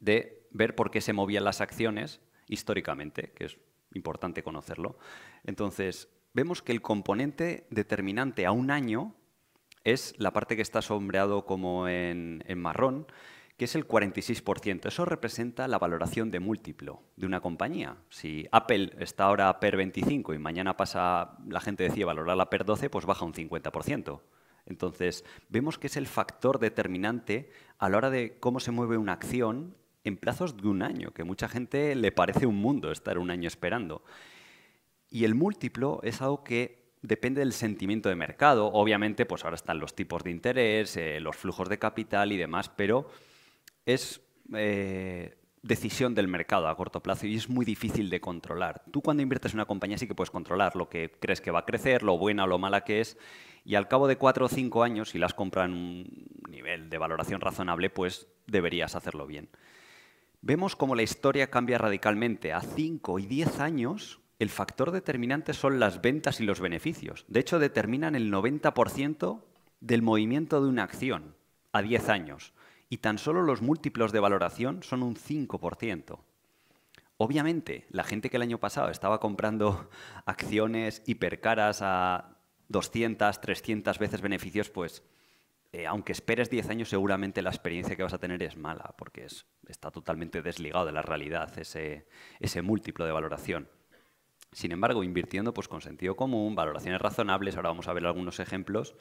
de 0.00 0.48
ver 0.50 0.74
por 0.74 0.90
qué 0.90 1.00
se 1.00 1.12
movían 1.12 1.44
las 1.44 1.60
acciones 1.60 2.20
históricamente, 2.48 3.30
que 3.36 3.44
es 3.44 3.56
importante 3.92 4.42
conocerlo. 4.42 4.98
Entonces, 5.44 6.08
vemos 6.34 6.60
que 6.60 6.72
el 6.72 6.82
componente 6.82 7.66
determinante 7.70 8.44
a 8.44 8.52
un 8.52 8.70
año 8.70 9.14
es 9.84 10.14
la 10.18 10.32
parte 10.32 10.56
que 10.56 10.62
está 10.62 10.82
sombreado 10.82 11.46
como 11.46 11.88
en, 11.88 12.42
marrón, 12.56 13.06
que 13.56 13.66
es 13.66 13.74
el 13.76 13.86
46%. 13.86 14.88
Eso 14.88 15.04
representa 15.04 15.68
la 15.68 15.78
valoración 15.78 16.30
de 16.30 16.40
múltiplo 16.40 17.02
de 17.16 17.26
una 17.26 17.40
compañía. 17.40 17.96
Si 18.10 18.46
Apple 18.50 18.92
está 18.98 19.24
ahora 19.24 19.60
PER 19.60 19.76
25 19.76 20.34
y 20.34 20.38
mañana 20.38 20.76
pasa, 20.76 21.38
la 21.46 21.60
gente 21.60 21.84
decía 21.84 22.06
valorarla 22.06 22.50
PER 22.50 22.64
12, 22.64 22.90
pues 22.90 23.06
baja 23.06 23.24
un 23.24 23.34
50%. 23.34 24.20
Entonces, 24.66 25.24
vemos 25.50 25.78
que 25.78 25.86
es 25.86 25.96
el 25.96 26.06
factor 26.06 26.58
determinante 26.58 27.50
a 27.78 27.88
la 27.88 27.98
hora 27.98 28.10
de 28.10 28.38
cómo 28.40 28.60
se 28.60 28.70
mueve 28.70 28.96
una 28.96 29.12
acción 29.12 29.76
en 30.02 30.16
plazos 30.16 30.56
de 30.56 30.68
un 30.68 30.82
año, 30.82 31.12
que 31.12 31.24
mucha 31.24 31.48
gente 31.48 31.94
le 31.94 32.12
parece 32.12 32.46
un 32.46 32.56
mundo 32.56 32.90
estar 32.90 33.18
un 33.18 33.30
año 33.30 33.46
esperando. 33.46 34.02
Y 35.14 35.24
el 35.24 35.36
múltiplo 35.36 36.00
es 36.02 36.20
algo 36.22 36.42
que 36.42 36.90
depende 37.00 37.38
del 37.38 37.52
sentimiento 37.52 38.08
de 38.08 38.16
mercado. 38.16 38.66
Obviamente, 38.72 39.26
pues 39.26 39.44
ahora 39.44 39.54
están 39.54 39.78
los 39.78 39.94
tipos 39.94 40.24
de 40.24 40.32
interés, 40.32 40.96
eh, 40.96 41.20
los 41.20 41.36
flujos 41.36 41.68
de 41.68 41.78
capital 41.78 42.32
y 42.32 42.36
demás, 42.36 42.68
pero 42.68 43.08
es 43.86 44.20
eh, 44.56 45.36
decisión 45.62 46.16
del 46.16 46.26
mercado 46.26 46.66
a 46.66 46.76
corto 46.76 47.00
plazo 47.00 47.28
y 47.28 47.36
es 47.36 47.48
muy 47.48 47.64
difícil 47.64 48.10
de 48.10 48.20
controlar. 48.20 48.82
Tú 48.90 49.02
cuando 49.02 49.22
inviertes 49.22 49.52
en 49.52 49.58
una 49.58 49.66
compañía 49.66 49.98
sí 49.98 50.08
que 50.08 50.16
puedes 50.16 50.32
controlar 50.32 50.74
lo 50.74 50.88
que 50.88 51.12
crees 51.20 51.40
que 51.40 51.52
va 51.52 51.60
a 51.60 51.64
crecer, 51.64 52.02
lo 52.02 52.18
buena 52.18 52.42
o 52.42 52.48
lo 52.48 52.58
mala 52.58 52.82
que 52.82 53.00
es, 53.00 53.16
y 53.64 53.76
al 53.76 53.86
cabo 53.86 54.08
de 54.08 54.16
cuatro 54.16 54.46
o 54.46 54.48
cinco 54.48 54.82
años, 54.82 55.10
si 55.10 55.18
las 55.18 55.32
compras 55.32 55.66
en 55.66 55.74
un 55.74 56.26
nivel 56.50 56.90
de 56.90 56.98
valoración 56.98 57.40
razonable, 57.40 57.88
pues 57.88 58.26
deberías 58.48 58.96
hacerlo 58.96 59.28
bien. 59.28 59.48
Vemos 60.40 60.74
cómo 60.74 60.96
la 60.96 61.04
historia 61.04 61.50
cambia 61.50 61.78
radicalmente. 61.78 62.52
A 62.52 62.62
cinco 62.62 63.20
y 63.20 63.26
diez 63.26 63.60
años 63.60 64.18
el 64.44 64.50
factor 64.50 64.90
determinante 64.90 65.54
son 65.54 65.80
las 65.80 66.02
ventas 66.02 66.38
y 66.38 66.44
los 66.44 66.60
beneficios. 66.60 67.24
De 67.28 67.40
hecho, 67.40 67.58
determinan 67.58 68.14
el 68.14 68.30
90% 68.30 69.42
del 69.80 70.02
movimiento 70.02 70.62
de 70.62 70.68
una 70.68 70.84
acción 70.84 71.34
a 71.72 71.82
10 71.82 72.08
años. 72.10 72.52
Y 72.90 72.98
tan 72.98 73.18
solo 73.18 73.42
los 73.42 73.62
múltiplos 73.62 74.12
de 74.12 74.20
valoración 74.20 74.82
son 74.82 75.02
un 75.02 75.16
5%. 75.16 76.18
Obviamente, 77.16 77.86
la 77.90 78.04
gente 78.04 78.28
que 78.28 78.36
el 78.36 78.42
año 78.42 78.58
pasado 78.58 78.90
estaba 78.90 79.18
comprando 79.18 79.88
acciones 80.26 81.02
hipercaras 81.06 81.80
a 81.80 82.36
200, 82.68 83.40
300 83.40 83.98
veces 83.98 84.20
beneficios, 84.20 84.68
pues 84.68 85.02
eh, 85.72 85.86
aunque 85.86 86.12
esperes 86.12 86.50
10 86.50 86.68
años, 86.68 86.88
seguramente 86.90 87.40
la 87.40 87.50
experiencia 87.50 87.96
que 87.96 88.02
vas 88.02 88.12
a 88.12 88.18
tener 88.18 88.42
es 88.42 88.56
mala, 88.56 88.94
porque 88.98 89.26
está 89.66 89.90
totalmente 89.90 90.42
desligado 90.42 90.84
de 90.84 90.92
la 90.92 91.02
realidad 91.02 91.58
ese, 91.58 92.06
ese 92.40 92.62
múltiplo 92.62 93.06
de 93.06 93.12
valoración. 93.12 93.68
Sin 94.54 94.70
embargo, 94.70 95.02
invirtiendo 95.02 95.52
pues, 95.52 95.68
con 95.68 95.80
sentido 95.80 96.14
común, 96.14 96.54
valoraciones 96.54 97.00
razonables, 97.00 97.56
ahora 97.56 97.70
vamos 97.70 97.88
a 97.88 97.92
ver 97.92 98.06
algunos 98.06 98.38
ejemplos, 98.38 98.94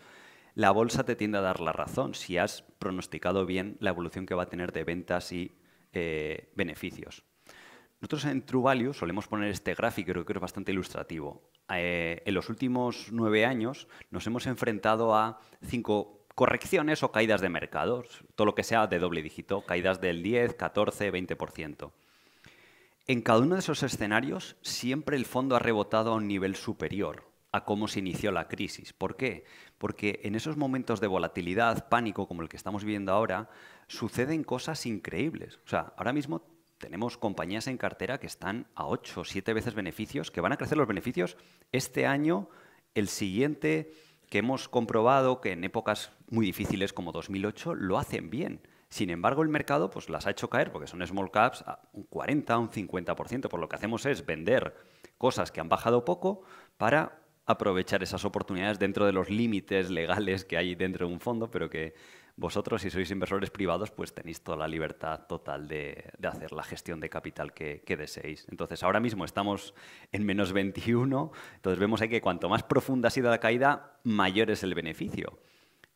la 0.55 0.71
bolsa 0.71 1.03
te 1.03 1.15
tiende 1.15 1.37
a 1.37 1.41
dar 1.41 1.59
la 1.59 1.73
razón 1.73 2.15
si 2.15 2.37
has 2.37 2.63
pronosticado 2.79 3.45
bien 3.45 3.77
la 3.79 3.91
evolución 3.91 4.25
que 4.25 4.33
va 4.33 4.43
a 4.43 4.49
tener 4.49 4.71
de 4.71 4.83
ventas 4.83 5.31
y 5.31 5.55
eh, 5.93 6.51
beneficios. 6.55 7.23
Nosotros 8.01 8.25
en 8.25 8.41
True 8.41 8.63
Value 8.63 8.93
solemos 8.93 9.27
poner 9.27 9.49
este 9.49 9.75
gráfico, 9.75 10.11
creo 10.11 10.25
que 10.25 10.33
es 10.33 10.39
bastante 10.39 10.71
ilustrativo. 10.71 11.49
Eh, 11.69 12.23
en 12.25 12.33
los 12.33 12.49
últimos 12.49 13.09
nueve 13.11 13.45
años 13.45 13.87
nos 14.09 14.27
hemos 14.27 14.47
enfrentado 14.47 15.15
a 15.15 15.39
cinco 15.61 16.25
correcciones 16.35 17.03
o 17.03 17.11
caídas 17.11 17.41
de 17.41 17.49
mercado, 17.49 18.03
todo 18.35 18.45
lo 18.45 18.55
que 18.55 18.63
sea 18.63 18.87
de 18.87 18.99
doble 18.99 19.21
dígito, 19.21 19.61
caídas 19.61 20.01
del 20.01 20.23
10, 20.23 20.55
14, 20.55 21.13
20%. 21.13 21.91
En 23.05 23.21
cada 23.21 23.39
uno 23.39 23.55
de 23.55 23.59
esos 23.59 23.83
escenarios 23.83 24.55
siempre 24.61 25.17
el 25.17 25.25
fondo 25.25 25.57
ha 25.57 25.59
rebotado 25.59 26.13
a 26.13 26.15
un 26.15 26.25
nivel 26.25 26.55
superior 26.55 27.29
a 27.51 27.65
cómo 27.65 27.89
se 27.89 27.99
inició 27.99 28.31
la 28.31 28.47
crisis. 28.47 28.93
¿Por 28.93 29.17
qué? 29.17 29.43
Porque 29.77 30.21
en 30.23 30.35
esos 30.35 30.55
momentos 30.55 31.01
de 31.01 31.07
volatilidad, 31.07 31.89
pánico 31.89 32.29
como 32.29 32.41
el 32.41 32.49
que 32.49 32.55
estamos 32.55 32.85
viviendo 32.85 33.11
ahora, 33.11 33.49
suceden 33.87 34.45
cosas 34.45 34.85
increíbles. 34.85 35.59
O 35.65 35.67
sea, 35.67 35.93
ahora 35.97 36.13
mismo 36.13 36.47
tenemos 36.77 37.17
compañías 37.17 37.67
en 37.67 37.77
cartera 37.77 38.21
que 38.21 38.27
están 38.27 38.67
a 38.73 38.87
8 38.87 39.19
o 39.19 39.25
7 39.25 39.53
veces 39.53 39.75
beneficios, 39.75 40.31
que 40.31 40.39
van 40.41 40.53
a 40.53 40.57
crecer 40.57 40.77
los 40.77 40.87
beneficios 40.87 41.35
este 41.73 42.07
año, 42.07 42.49
el 42.95 43.09
siguiente, 43.09 43.93
que 44.29 44.37
hemos 44.37 44.69
comprobado 44.69 45.41
que 45.41 45.51
en 45.51 45.65
épocas 45.65 46.13
muy 46.29 46.45
difíciles 46.45 46.93
como 46.93 47.11
2008 47.11 47.75
lo 47.75 47.99
hacen 47.99 48.29
bien. 48.29 48.61
Sin 48.93 49.09
embargo, 49.09 49.41
el 49.41 49.49
mercado 49.49 49.89
pues, 49.89 50.07
las 50.07 50.27
ha 50.27 50.29
hecho 50.29 50.51
caer 50.51 50.71
porque 50.71 50.85
son 50.85 51.03
small 51.07 51.31
caps 51.31 51.63
a 51.63 51.79
un 51.93 52.03
40, 52.03 52.59
un 52.59 52.69
50%. 52.69 53.49
Por 53.49 53.59
lo 53.59 53.67
que 53.67 53.75
hacemos 53.75 54.05
es 54.05 54.23
vender 54.23 54.75
cosas 55.17 55.51
que 55.51 55.59
han 55.59 55.67
bajado 55.67 56.05
poco 56.05 56.43
para 56.77 57.19
aprovechar 57.47 58.03
esas 58.03 58.23
oportunidades 58.23 58.77
dentro 58.77 59.07
de 59.07 59.11
los 59.11 59.31
límites 59.31 59.89
legales 59.89 60.45
que 60.45 60.57
hay 60.57 60.75
dentro 60.75 61.07
de 61.07 61.13
un 61.13 61.19
fondo, 61.19 61.49
pero 61.49 61.71
que 61.71 61.95
vosotros, 62.35 62.83
si 62.83 62.91
sois 62.91 63.09
inversores 63.09 63.49
privados, 63.49 63.89
pues 63.89 64.13
tenéis 64.13 64.43
toda 64.43 64.57
la 64.57 64.67
libertad 64.67 65.25
total 65.25 65.67
de, 65.67 66.11
hacer 66.21 66.51
la 66.51 66.61
gestión 66.61 66.99
de 66.99 67.09
capital 67.09 67.51
que, 67.51 67.81
deseéis. 67.97 68.45
Entonces, 68.51 68.83
ahora 68.83 68.99
mismo 68.99 69.25
estamos 69.25 69.73
en 70.11 70.23
menos 70.23 70.53
21, 70.53 71.31
entonces 71.55 71.79
vemos 71.79 71.99
ahí 71.99 72.09
que 72.09 72.21
cuanto 72.21 72.47
más 72.47 72.61
profunda 72.61 73.07
ha 73.07 73.11
sido 73.11 73.31
la 73.31 73.39
caída, 73.39 73.97
mayor 74.03 74.51
es 74.51 74.61
el 74.61 74.75
beneficio. 74.75 75.39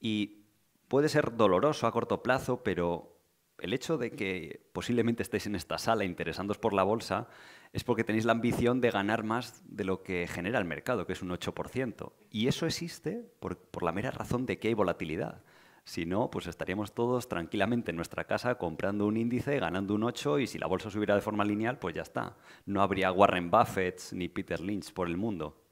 Y 0.02 0.47
puede 0.88 1.10
ser 1.10 1.36
doloroso 1.36 1.88
a 1.88 1.92
corto 1.92 2.24
plazo, 2.24 2.64
pero 2.64 3.18
el 3.60 3.74
hecho 3.74 3.98
de 3.98 4.12
que 4.12 4.68
posiblemente 4.72 5.24
estéis 5.24 5.48
en 5.48 5.56
esta 5.56 5.78
sala 5.78 6.06
interesándoos 6.06 6.58
por 6.58 6.74
la 6.74 6.84
bolsa 6.84 7.28
es 7.74 7.84
porque 7.84 8.04
tenéis 8.04 8.26
la 8.26 8.32
ambición 8.32 8.82
de 8.82 8.92
ganar 8.92 9.24
más 9.24 9.64
de 9.66 9.84
lo 9.84 10.04
que 10.04 10.28
genera 10.28 10.60
el 10.60 10.66
mercado, 10.66 11.06
que 11.06 11.14
es 11.14 11.22
un 11.22 11.30
8%. 11.30 12.12
Y 12.32 12.48
eso 12.48 12.66
existe 12.66 13.26
por, 13.40 13.58
la 13.82 13.92
mera 13.92 14.12
razón 14.12 14.46
de 14.46 14.60
que 14.60 14.70
hay 14.70 14.74
volatilidad. 14.74 15.44
Si 15.84 16.06
no, 16.06 16.30
pues 16.30 16.48
estaríamos 16.48 16.94
todos 16.94 17.30
tranquilamente 17.30 17.92
en 17.92 17.96
nuestra 17.96 18.26
casa 18.26 18.56
comprando 18.56 19.08
un 19.08 19.18
índice, 19.18 19.58
ganando 19.60 19.96
un 19.96 20.04
8 20.04 20.40
y 20.40 20.48
si 20.48 20.60
la 20.60 20.68
bolsa 20.68 20.90
subiera 20.90 21.16
de 21.16 21.22
forma 21.22 21.46
lineal, 21.46 21.80
pues 21.80 21.96
ya 21.96 22.02
está. 22.02 22.36
No 22.66 22.82
habría 22.82 23.12
Warren 23.12 23.50
Buffett 23.50 24.02
ni 24.12 24.28
Peter 24.28 24.60
Lynch 24.60 24.94
por 24.94 25.08
el 25.08 25.18
mundo. 25.18 25.64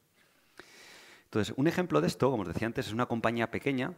Entonces, 1.25 1.53
un 1.57 1.67
ejemplo 1.67 1.99
de 1.99 2.07
esto, 2.07 2.31
como 2.31 2.43
os 2.43 2.47
decía 2.47 2.65
antes, 2.65 2.87
es 2.87 2.93
una 2.93 3.07
compañía 3.07 3.51
pequeña 3.51 3.93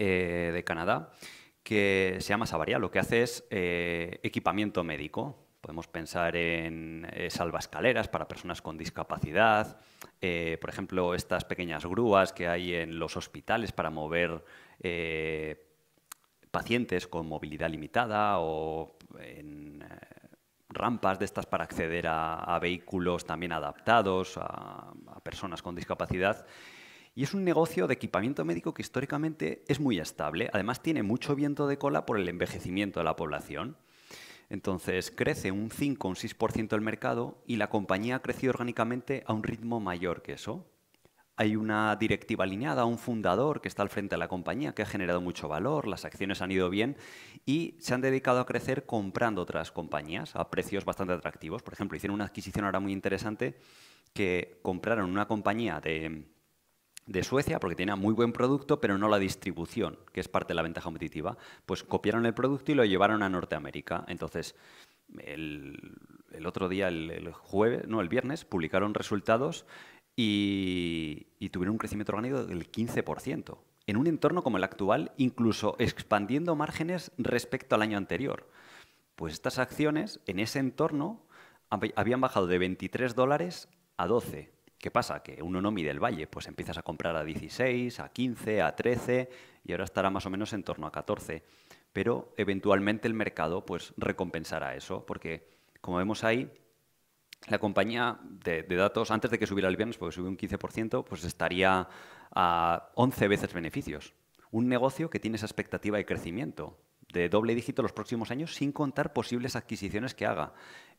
eh, 0.00 0.50
de 0.52 0.64
Canadá 0.64 1.12
que 1.62 2.16
se 2.20 2.28
llama 2.30 2.46
Savaria. 2.46 2.78
Lo 2.78 2.90
que 2.90 2.98
hace 2.98 3.22
es 3.22 3.46
eh, 3.50 4.18
equipamiento 4.22 4.82
médico. 4.82 5.46
Podemos 5.60 5.86
pensar 5.86 6.34
en 6.34 7.06
eh, 7.12 7.30
salvascaleras 7.30 8.08
para 8.08 8.26
personas 8.26 8.62
con 8.62 8.78
discapacidad, 8.78 9.78
por 10.60 10.70
ejemplo, 10.70 11.14
estas 11.14 11.44
pequeñas 11.44 11.86
grúas 11.86 12.32
que 12.32 12.48
hay 12.48 12.74
en 12.74 12.98
los 12.98 13.16
hospitales 13.16 13.72
para 13.72 13.90
mover 13.90 14.42
eh, 14.82 15.66
pacientes 16.50 17.06
con 17.06 17.26
movilidad 17.26 17.70
limitada 17.70 18.40
o 18.40 18.96
en 19.18 19.82
eh, 19.82 19.86
rampas 20.68 21.18
de 21.18 21.24
estas 21.24 21.46
para 21.46 21.64
acceder 21.64 22.06
a, 22.08 22.58
vehículos 22.60 23.24
también 23.24 23.52
adaptados 23.52 24.36
a, 24.36 24.92
personas 25.22 25.62
con 25.62 25.74
discapacidad. 25.74 26.46
Y 27.14 27.24
es 27.24 27.34
un 27.34 27.44
negocio 27.44 27.86
de 27.86 27.94
equipamiento 27.94 28.44
médico 28.44 28.72
que 28.72 28.82
históricamente 28.82 29.64
es 29.68 29.80
muy 29.80 29.98
estable. 29.98 30.48
Además 30.52 30.82
tiene 30.82 31.02
mucho 31.02 31.34
viento 31.34 31.66
de 31.66 31.78
cola 31.78 32.06
por 32.06 32.18
el 32.18 32.28
envejecimiento 32.28 33.00
de 33.00 33.04
la 33.04 33.16
población. 33.16 33.76
Entonces 34.48 35.10
crece 35.10 35.50
un 35.52 35.70
5 35.70 36.06
o 36.06 36.10
un 36.10 36.16
6% 36.16 36.74
el 36.74 36.80
mercado 36.80 37.42
y 37.46 37.56
la 37.56 37.68
compañía 37.68 38.16
ha 38.16 38.22
crecido 38.22 38.50
orgánicamente 38.50 39.22
a 39.26 39.32
un 39.32 39.42
ritmo 39.42 39.80
mayor 39.80 40.22
que 40.22 40.32
eso 40.32 40.66
hay 41.40 41.56
una 41.56 41.96
directiva 41.96 42.44
alineada, 42.44 42.84
un 42.84 42.98
fundador 42.98 43.62
que 43.62 43.68
está 43.68 43.80
al 43.80 43.88
frente 43.88 44.14
de 44.14 44.18
la 44.18 44.28
compañía 44.28 44.74
que 44.74 44.82
ha 44.82 44.86
generado 44.86 45.22
mucho 45.22 45.48
valor, 45.48 45.86
las 45.86 46.04
acciones 46.04 46.42
han 46.42 46.50
ido 46.50 46.68
bien 46.68 46.98
y 47.46 47.76
se 47.80 47.94
han 47.94 48.02
dedicado 48.02 48.40
a 48.40 48.44
crecer 48.44 48.84
comprando 48.84 49.40
otras 49.40 49.72
compañías 49.72 50.36
a 50.36 50.50
precios 50.50 50.84
bastante 50.84 51.14
atractivos. 51.14 51.62
Por 51.62 51.72
ejemplo, 51.72 51.96
hicieron 51.96 52.16
una 52.16 52.26
adquisición 52.26 52.66
ahora 52.66 52.78
muy 52.78 52.92
interesante 52.92 53.56
que 54.12 54.58
compraron 54.60 55.08
una 55.08 55.26
compañía 55.26 55.80
de, 55.80 56.26
Suecia 57.22 57.58
porque 57.60 57.76
tenía 57.76 57.96
muy 57.96 58.14
buen 58.14 58.32
producto, 58.32 58.80
pero 58.80 58.96
no 58.98 59.08
la 59.08 59.18
distribución, 59.18 59.98
que 60.12 60.20
es 60.20 60.28
parte 60.28 60.48
de 60.48 60.54
la 60.54 60.62
ventaja 60.62 60.84
competitiva. 60.84 61.36
Pues 61.66 61.82
copiaron 61.82 62.26
el 62.26 62.34
producto 62.34 62.72
y 62.72 62.74
lo 62.74 62.84
llevaron 62.84 63.22
a 63.22 63.28
Norteamérica. 63.28 64.04
Entonces, 64.08 64.54
el, 65.18 65.96
otro 66.46 66.68
día, 66.68 66.88
el, 66.88 67.10
el, 67.10 67.32
jueves, 67.32 67.86
no, 67.88 68.00
el 68.00 68.08
viernes, 68.08 68.44
publicaron 68.44 68.94
resultados 68.94 69.66
y, 70.16 71.48
tuvieron 71.50 71.72
un 71.72 71.78
crecimiento 71.78 72.12
orgánico 72.12 72.44
del 72.44 72.70
15%, 72.70 73.58
en 73.86 73.96
un 73.96 74.06
entorno 74.06 74.42
como 74.42 74.58
el 74.58 74.64
actual, 74.64 75.12
incluso 75.16 75.76
expandiendo 75.78 76.54
márgenes 76.54 77.10
respecto 77.18 77.74
al 77.74 77.82
año 77.82 77.96
anterior. 77.96 78.48
Pues 79.16 79.32
estas 79.32 79.58
acciones 79.58 80.20
en 80.26 80.38
ese 80.38 80.58
entorno 80.58 81.22
habían 81.68 82.20
bajado 82.20 82.46
de 82.46 82.58
23 82.58 83.14
dólares 83.14 83.68
a 83.96 84.06
12. 84.06 84.50
¿Qué 84.80 84.90
pasa? 84.90 85.22
Que 85.22 85.42
uno 85.42 85.60
no 85.60 85.70
mide 85.70 85.90
el 85.90 86.02
valle, 86.02 86.26
pues 86.26 86.48
empiezas 86.48 86.78
a 86.78 86.82
comprar 86.82 87.14
a 87.14 87.22
16, 87.22 88.00
a 88.00 88.08
15, 88.08 88.62
a 88.62 88.74
13 88.74 89.30
y 89.64 89.72
ahora 89.72 89.84
estará 89.84 90.08
más 90.08 90.24
o 90.24 90.30
menos 90.30 90.54
en 90.54 90.62
torno 90.62 90.86
a 90.86 90.92
14. 90.92 91.42
Pero 91.92 92.32
eventualmente 92.38 93.06
el 93.06 93.12
mercado 93.12 93.66
pues 93.66 93.92
recompensará 93.98 94.74
eso, 94.74 95.04
porque 95.04 95.50
como 95.82 95.98
vemos 95.98 96.24
ahí, 96.24 96.50
la 97.48 97.58
compañía 97.58 98.20
de, 98.22 98.62
datos, 98.62 99.10
antes 99.10 99.30
de 99.30 99.38
que 99.38 99.46
subiera 99.46 99.68
el 99.68 99.76
viernes, 99.76 99.98
porque 99.98 100.14
subió 100.14 100.30
un 100.30 100.38
15%, 100.38 101.04
pues 101.04 101.24
estaría 101.24 101.86
a 102.34 102.90
11 102.94 103.28
veces 103.28 103.52
beneficios. 103.52 104.14
Un 104.50 104.68
negocio 104.68 105.10
que 105.10 105.20
tiene 105.20 105.36
esa 105.36 105.46
expectativa 105.46 105.98
de 105.98 106.06
crecimiento 106.06 106.78
de 107.12 107.28
doble 107.28 107.54
dígito 107.54 107.82
los 107.82 107.92
próximos 107.92 108.30
años 108.30 108.54
sin 108.54 108.72
contar 108.72 109.12
posibles 109.12 109.56
adquisiciones 109.56 110.14
que 110.14 110.26
haga. 110.26 110.52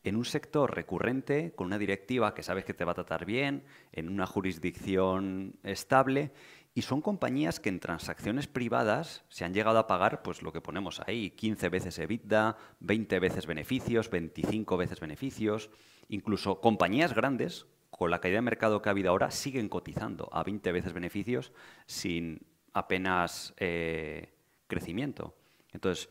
En 0.03 0.15
un 0.15 0.25
sector 0.25 0.73
recurrente, 0.73 1.53
con 1.55 1.67
una 1.67 1.77
directiva 1.77 2.33
que 2.33 2.43
sabes 2.43 2.65
que 2.65 2.73
te 2.73 2.85
va 2.85 2.93
a 2.93 2.95
tratar 2.95 3.25
bien, 3.25 3.63
en 3.91 4.09
una 4.09 4.25
jurisdicción 4.25 5.55
estable, 5.63 6.31
y 6.73 6.83
son 6.83 7.01
compañías 7.01 7.59
que 7.59 7.69
en 7.69 7.79
transacciones 7.79 8.47
privadas 8.47 9.25
se 9.27 9.43
han 9.43 9.53
llegado 9.53 9.77
a 9.77 9.87
pagar 9.87 10.21
pues 10.21 10.41
lo 10.41 10.53
que 10.53 10.61
ponemos 10.61 11.01
ahí, 11.05 11.31
15 11.31 11.69
veces 11.69 11.99
EBITDA, 11.99 12.55
20 12.79 13.19
veces 13.19 13.45
beneficios, 13.45 14.09
25 14.09 14.77
veces 14.77 14.99
beneficios. 14.99 15.69
Incluso 16.07 16.61
compañías 16.61 17.13
grandes, 17.13 17.67
con 17.89 18.09
la 18.09 18.21
caída 18.21 18.37
de 18.37 18.43
mercado 18.43 18.81
que 18.81 18.89
ha 18.89 18.91
habido 18.91 19.09
ahora, 19.09 19.31
siguen 19.31 19.67
cotizando 19.67 20.29
a 20.31 20.43
20 20.43 20.71
veces 20.71 20.93
beneficios 20.93 21.51
sin 21.87 22.47
apenas 22.73 23.53
eh, 23.57 24.33
crecimiento. 24.67 25.35
Entonces, 25.71 26.09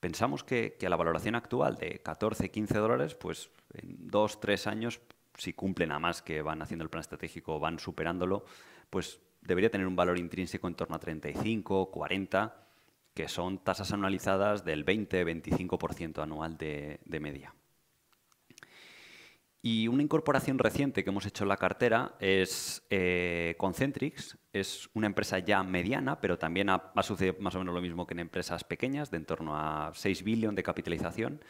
pensamos 0.00 0.44
que, 0.44 0.76
a 0.84 0.88
la 0.88 0.96
valoración 0.96 1.34
actual 1.34 1.76
de 1.76 2.00
14, 2.00 2.50
15 2.50 2.78
dólares, 2.78 3.14
pues 3.14 3.50
en 3.74 4.08
dos, 4.08 4.40
tres 4.40 4.66
años, 4.66 5.00
si 5.36 5.52
cumplen 5.52 5.92
a 5.92 5.98
más 5.98 6.22
que 6.22 6.42
van 6.42 6.62
haciendo 6.62 6.84
el 6.84 6.90
plan 6.90 7.00
estratégico, 7.00 7.58
van 7.60 7.78
superándolo, 7.78 8.44
pues 8.90 9.20
debería 9.42 9.70
tener 9.70 9.86
un 9.86 9.96
valor 9.96 10.18
intrínseco 10.18 10.68
en 10.68 10.74
torno 10.74 10.96
a 10.96 11.00
35, 11.00 11.90
40, 11.90 12.66
que 13.14 13.28
son 13.28 13.58
tasas 13.58 13.92
anualizadas 13.92 14.64
del 14.64 14.84
20-25% 14.84 16.22
anual 16.22 16.56
de 16.56 17.20
media. 17.20 17.54
Y 19.66 19.88
una 19.88 20.04
incorporación 20.04 20.60
reciente 20.60 21.02
que 21.02 21.10
hemos 21.10 21.26
hecho 21.26 21.42
en 21.42 21.48
la 21.48 21.56
cartera 21.56 22.14
es 22.20 22.86
eh, 22.88 23.56
Concentrix. 23.58 24.38
Es 24.60 24.88
una 24.94 25.06
empresa 25.06 25.38
ya 25.38 25.62
mediana, 25.62 26.20
pero 26.20 26.38
también 26.38 26.70
ha, 26.70 26.92
sucedido 27.02 27.36
más 27.40 27.54
o 27.54 27.58
menos 27.58 27.74
lo 27.74 27.82
mismo 27.82 28.06
que 28.06 28.14
en 28.14 28.20
empresas 28.20 28.64
pequeñas, 28.64 29.10
de 29.10 29.18
en 29.18 29.26
torno 29.26 29.54
a 29.54 29.92
6 29.94 30.22
billones 30.22 30.56
de 30.56 30.62
capitalización. 30.62 31.40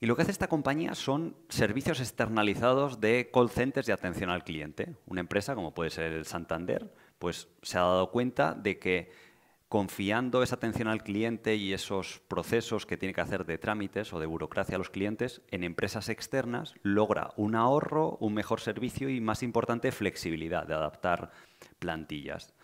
Y 0.00 0.06
lo 0.06 0.16
que 0.16 0.22
hace 0.22 0.32
esta 0.32 0.48
compañía 0.48 0.94
son 0.94 1.36
servicios 1.48 2.00
externalizados 2.00 3.00
de 3.00 3.30
call 3.32 3.50
centers 3.50 3.86
de 3.86 3.92
atención 3.92 4.30
al 4.30 4.42
cliente. 4.42 4.96
Una 5.06 5.20
empresa, 5.20 5.54
como 5.54 5.74
puede 5.74 5.90
ser 5.90 6.12
el 6.12 6.24
Santander, 6.24 6.92
pues 7.18 7.48
se 7.62 7.78
ha 7.78 7.82
dado 7.82 8.10
cuenta 8.10 8.54
de 8.54 8.78
que 8.78 9.12
confiando 9.68 10.42
esa 10.42 10.54
atención 10.54 10.88
al 10.88 11.02
cliente 11.02 11.56
y 11.56 11.72
esos 11.72 12.20
procesos 12.26 12.86
que 12.86 12.96
tiene 12.96 13.12
que 13.12 13.20
hacer 13.20 13.44
de 13.44 13.58
trámites 13.58 14.12
o 14.12 14.20
de 14.20 14.26
burocracia 14.26 14.76
a 14.76 14.78
los 14.78 14.88
clientes 14.88 15.42
en 15.50 15.62
empresas 15.62 16.08
externas, 16.08 16.74
logra 16.82 17.32
un 17.36 17.54
ahorro, 17.54 18.16
un 18.20 18.32
mejor 18.32 18.60
servicio 18.60 19.10
y, 19.10 19.20
más 19.20 19.42
importante, 19.42 19.92
flexibilidad 19.92 20.66
de 20.66 20.74
adaptar 20.74 21.30
plantillas. 21.78 22.54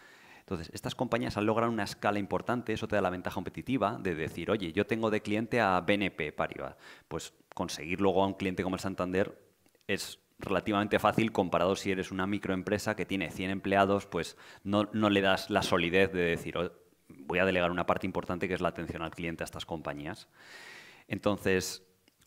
Entonces, 0.40 0.70
estas 0.74 0.94
compañías 0.94 1.36
han 1.36 1.46
logrado 1.46 1.72
una 1.72 1.84
escala 1.84 2.18
importante, 2.18 2.72
eso 2.72 2.88
te 2.88 2.96
da 2.96 3.02
la 3.02 3.10
ventaja 3.10 3.34
competitiva 3.34 3.98
de 3.98 4.14
decir, 4.14 4.50
oye, 4.50 4.72
yo 4.72 4.86
tengo 4.86 5.10
de 5.10 5.20
cliente 5.20 5.60
a 5.60 5.80
BNP 5.80 6.32
Paribas. 6.32 6.76
Pues 7.08 7.32
conseguir 7.54 8.00
luego 8.00 8.22
a 8.22 8.26
un 8.26 8.34
cliente 8.34 8.62
como 8.62 8.76
el 8.76 8.80
Santander 8.80 9.38
es 9.86 10.18
relativamente 10.38 10.98
fácil 10.98 11.32
comparado 11.32 11.76
si 11.76 11.90
eres 11.90 12.10
una 12.10 12.26
microempresa 12.26 12.96
que 12.96 13.06
tiene 13.06 13.30
100 13.30 13.50
empleados, 13.50 14.06
pues 14.06 14.36
no, 14.64 14.88
no 14.92 15.08
le 15.08 15.20
das 15.20 15.48
la 15.48 15.62
solidez 15.62 16.12
de 16.12 16.22
decir, 16.22 16.56
voy 17.08 17.38
a 17.38 17.44
delegar 17.44 17.70
una 17.70 17.86
parte 17.86 18.06
importante 18.06 18.48
que 18.48 18.54
es 18.54 18.60
la 18.60 18.68
atención 18.68 19.02
al 19.02 19.10
cliente 19.10 19.42
a 19.42 19.46
estas 19.46 19.66
compañías. 19.66 20.28
Entonces, 21.08 21.82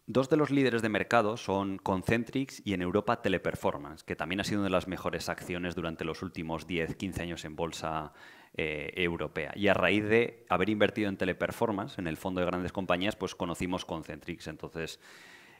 Dos 0.09 0.29
de 0.29 0.37
los 0.37 0.51
líderes 0.51 0.81
de 0.81 0.87
mercado 0.87 1.35
son 1.35 1.79
Concentrix 1.79 2.61
y 2.63 2.71
en 2.71 2.81
Europa 2.81 3.21
Teleperformance, 3.21 4.05
que 4.05 4.15
también 4.15 4.39
ha 4.39 4.45
sido 4.45 4.61
una 4.61 4.67
de 4.67 4.71
las 4.71 4.87
mejores 4.87 5.27
acciones 5.27 5.75
durante 5.75 6.05
los 6.05 6.21
últimos 6.21 6.65
10-15 6.65 7.19
años 7.19 7.43
en 7.43 7.57
bolsa 7.57 8.13
eh, 8.55 8.93
europea. 8.95 9.51
Y 9.57 9.67
a 9.67 9.73
raíz 9.73 10.05
de 10.05 10.45
haber 10.47 10.69
invertido 10.69 11.09
en 11.09 11.17
Teleperformance, 11.17 11.99
en 11.99 12.07
el 12.07 12.15
fondo 12.15 12.39
de 12.39 12.45
grandes 12.45 12.71
compañías, 12.71 13.17
pues 13.17 13.35
conocimos 13.35 13.83
Concentrix. 13.83 14.47
Entonces, 14.47 15.01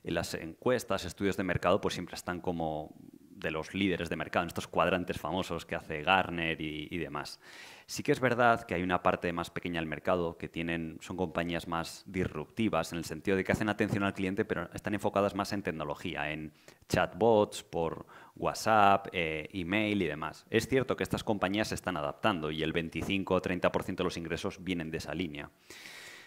en 0.05 0.13
las 0.13 0.33
encuestas, 0.33 1.03
estudios 1.03 1.35
de 1.35 1.43
mercado, 1.43 1.81
pues 1.81 1.95
siempre 1.95 2.15
están 2.15 2.39
como 2.39 2.95
de 3.37 3.51
los 3.51 3.73
líderes 3.73 4.09
de 4.09 4.15
mercado, 4.15 4.43
en 4.43 4.47
estos 4.47 4.67
cuadrantes 4.67 5.19
famosos 5.19 5.65
que 5.65 5.75
hace 5.75 6.01
Garner 6.01 6.59
y, 6.59 6.97
demás. 6.97 7.39
Sí 7.85 8.03
que 8.03 8.11
es 8.11 8.19
verdad 8.19 8.63
que 8.63 8.75
hay 8.75 8.83
una 8.83 9.01
parte 9.01 9.31
más 9.31 9.49
pequeña 9.49 9.79
del 9.79 9.87
mercado 9.87 10.37
que 10.37 10.49
tienen, 10.49 10.97
son 11.01 11.15
compañías 11.15 11.67
más 11.67 12.03
disruptivas 12.05 12.91
en 12.91 12.97
el 12.97 13.05
sentido 13.05 13.37
de 13.37 13.43
que 13.43 13.51
hacen 13.51 13.69
atención 13.69 14.03
al 14.03 14.13
cliente, 14.13 14.43
pero 14.43 14.69
están 14.73 14.93
enfocadas 14.93 15.35
más 15.35 15.53
en 15.53 15.63
tecnología, 15.63 16.31
en 16.31 16.51
chatbots, 16.89 17.63
por 17.63 18.05
WhatsApp, 18.35 19.07
eh, 19.13 19.47
email 19.53 20.01
y 20.01 20.07
demás. 20.07 20.45
Es 20.49 20.67
cierto 20.67 20.97
que 20.97 21.03
estas 21.03 21.23
compañías 21.23 21.69
se 21.69 21.75
están 21.75 21.95
adaptando 21.97 22.51
y 22.51 22.63
el 22.63 22.73
25 22.73 23.35
o 23.35 23.41
30% 23.41 23.95
de 23.95 24.03
los 24.03 24.17
ingresos 24.17 24.63
vienen 24.63 24.91
de 24.91 24.97
esa 24.97 25.13
línea. 25.13 25.49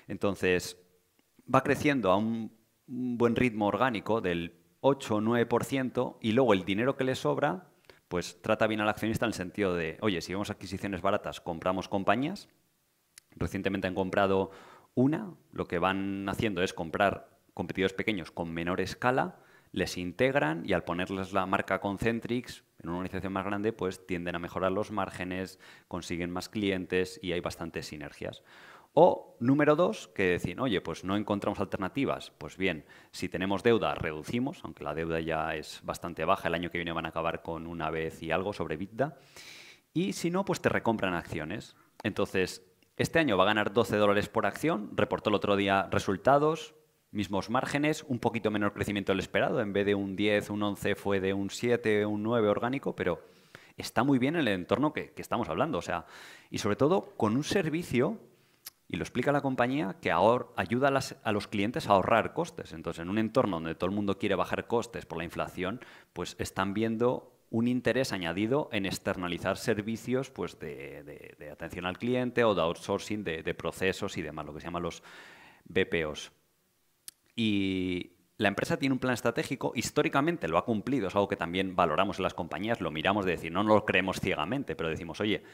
Entonces, 0.08 0.76
va 1.52 1.62
creciendo 1.62 2.10
a 2.10 2.16
un 2.16 2.52
buen 2.86 3.36
ritmo 3.36 3.66
orgánico 3.66 4.20
del 4.20 4.59
8 4.80 5.16
o 5.16 5.20
9% 5.20 6.16
y 6.20 6.32
luego 6.32 6.52
el 6.52 6.64
dinero 6.64 6.96
que 6.96 7.04
le 7.04 7.14
sobra, 7.14 7.70
pues 8.08 8.40
trata 8.42 8.66
bien 8.66 8.80
al 8.80 8.88
accionista 8.88 9.24
en 9.24 9.28
el 9.28 9.34
sentido 9.34 9.74
de, 9.74 9.98
oye, 10.00 10.20
si 10.20 10.32
vemos 10.32 10.50
adquisiciones 10.50 11.02
baratas, 11.02 11.40
compramos 11.40 11.88
compañías. 11.88 12.48
Recientemente 13.36 13.86
han 13.86 13.94
comprado 13.94 14.50
una, 14.94 15.34
lo 15.52 15.68
que 15.68 15.78
van 15.78 16.28
haciendo 16.28 16.62
es 16.62 16.74
comprar 16.74 17.38
competidores 17.54 17.92
pequeños 17.92 18.30
con 18.30 18.52
menor 18.52 18.80
escala, 18.80 19.36
les 19.72 19.96
integran 19.96 20.62
y 20.66 20.72
al 20.72 20.84
ponerles 20.84 21.32
la 21.32 21.46
marca 21.46 21.80
Concentrix 21.80 22.64
en 22.82 22.88
una 22.88 22.98
organización 22.98 23.32
más 23.32 23.44
grande, 23.44 23.72
pues 23.72 24.06
tienden 24.06 24.34
a 24.34 24.38
mejorar 24.38 24.72
los 24.72 24.90
márgenes, 24.90 25.58
consiguen 25.86 26.30
más 26.30 26.48
clientes 26.48 27.20
y 27.22 27.32
hay 27.32 27.40
bastantes 27.40 27.86
sinergias. 27.86 28.42
O 28.92 29.36
número 29.38 29.76
dos, 29.76 30.08
que 30.08 30.24
decir, 30.24 30.60
oye, 30.60 30.80
pues 30.80 31.04
no 31.04 31.16
encontramos 31.16 31.60
alternativas. 31.60 32.32
Pues 32.38 32.56
bien, 32.56 32.84
si 33.12 33.28
tenemos 33.28 33.62
deuda, 33.62 33.94
reducimos, 33.94 34.64
aunque 34.64 34.82
la 34.82 34.94
deuda 34.94 35.20
ya 35.20 35.54
es 35.54 35.80
bastante 35.84 36.24
baja, 36.24 36.48
el 36.48 36.54
año 36.54 36.70
que 36.70 36.78
viene 36.78 36.92
van 36.92 37.06
a 37.06 37.10
acabar 37.10 37.42
con 37.42 37.66
una 37.66 37.90
vez 37.90 38.22
y 38.22 38.32
algo 38.32 38.52
sobre 38.52 38.76
vida. 38.76 39.16
Y 39.92 40.12
si 40.12 40.30
no, 40.30 40.44
pues 40.44 40.60
te 40.60 40.68
recompran 40.68 41.14
acciones. 41.14 41.76
Entonces, 42.02 42.64
este 42.96 43.18
año 43.20 43.36
va 43.36 43.44
a 43.44 43.46
ganar 43.46 43.72
12 43.72 43.96
dólares 43.96 44.28
por 44.28 44.44
acción, 44.44 44.90
reportó 44.96 45.30
el 45.30 45.36
otro 45.36 45.56
día 45.56 45.88
resultados, 45.90 46.74
mismos 47.12 47.48
márgenes, 47.48 48.04
un 48.08 48.18
poquito 48.18 48.50
menor 48.50 48.72
crecimiento 48.72 49.12
del 49.12 49.20
esperado, 49.20 49.60
en 49.60 49.72
vez 49.72 49.86
de 49.86 49.94
un 49.94 50.16
10, 50.16 50.50
un 50.50 50.62
11 50.62 50.96
fue 50.96 51.20
de 51.20 51.32
un 51.32 51.50
7, 51.50 52.06
un 52.06 52.22
9 52.22 52.48
orgánico, 52.48 52.94
pero 52.94 53.20
está 53.76 54.02
muy 54.02 54.18
bien 54.18 54.34
en 54.34 54.42
el 54.42 54.48
entorno 54.48 54.92
que, 54.92 55.12
que 55.12 55.22
estamos 55.22 55.48
hablando. 55.48 55.78
O 55.78 55.82
sea, 55.82 56.06
y 56.50 56.58
sobre 56.58 56.76
todo 56.76 57.14
con 57.16 57.36
un 57.36 57.44
servicio 57.44 58.18
y 58.90 58.96
lo 58.96 59.04
explica 59.04 59.30
la 59.30 59.40
compañía 59.40 59.96
que 60.00 60.10
ayuda 60.10 60.88
a, 61.22 61.32
los 61.32 61.46
clientes 61.46 61.88
a 61.88 61.92
ahorrar 61.92 62.32
costes. 62.32 62.72
Entonces, 62.72 63.02
en 63.02 63.08
un 63.08 63.18
entorno 63.18 63.58
donde 63.58 63.76
todo 63.76 63.88
el 63.88 63.94
mundo 63.94 64.18
quiere 64.18 64.34
bajar 64.34 64.66
costes 64.66 65.06
por 65.06 65.18
la 65.18 65.24
inflación, 65.24 65.80
pues 66.12 66.34
están 66.40 66.74
viendo 66.74 67.32
un 67.50 67.68
interés 67.68 68.12
añadido 68.12 68.68
en 68.72 68.86
externalizar 68.86 69.58
servicios 69.58 70.30
pues, 70.30 70.58
de, 70.58 71.50
atención 71.52 71.86
al 71.86 71.98
cliente 71.98 72.42
o 72.42 72.56
de 72.56 72.62
outsourcing 72.62 73.22
de, 73.22 73.54
procesos 73.54 74.18
y 74.18 74.22
demás, 74.22 74.44
lo 74.44 74.54
que 74.54 74.60
se 74.60 74.66
llama 74.66 74.80
los 74.80 75.04
BPOs. 75.66 76.32
Y 77.36 78.16
la 78.38 78.48
empresa 78.48 78.76
tiene 78.76 78.94
un 78.94 78.98
plan 78.98 79.14
estratégico, 79.14 79.70
históricamente 79.76 80.48
lo 80.48 80.58
ha 80.58 80.64
cumplido, 80.64 81.06
es 81.06 81.14
algo 81.14 81.28
que 81.28 81.36
también 81.36 81.76
valoramos 81.76 82.18
en 82.18 82.24
las 82.24 82.34
compañías, 82.34 82.80
lo 82.80 82.90
miramos 82.90 83.24
de 83.24 83.32
decir, 83.32 83.52
no, 83.52 83.62
no 83.62 83.74
lo 83.74 83.84
creemos 83.84 84.18
ciegamente, 84.18 84.74
pero 84.74 84.88
decimos, 84.88 85.20
oye, 85.20 85.44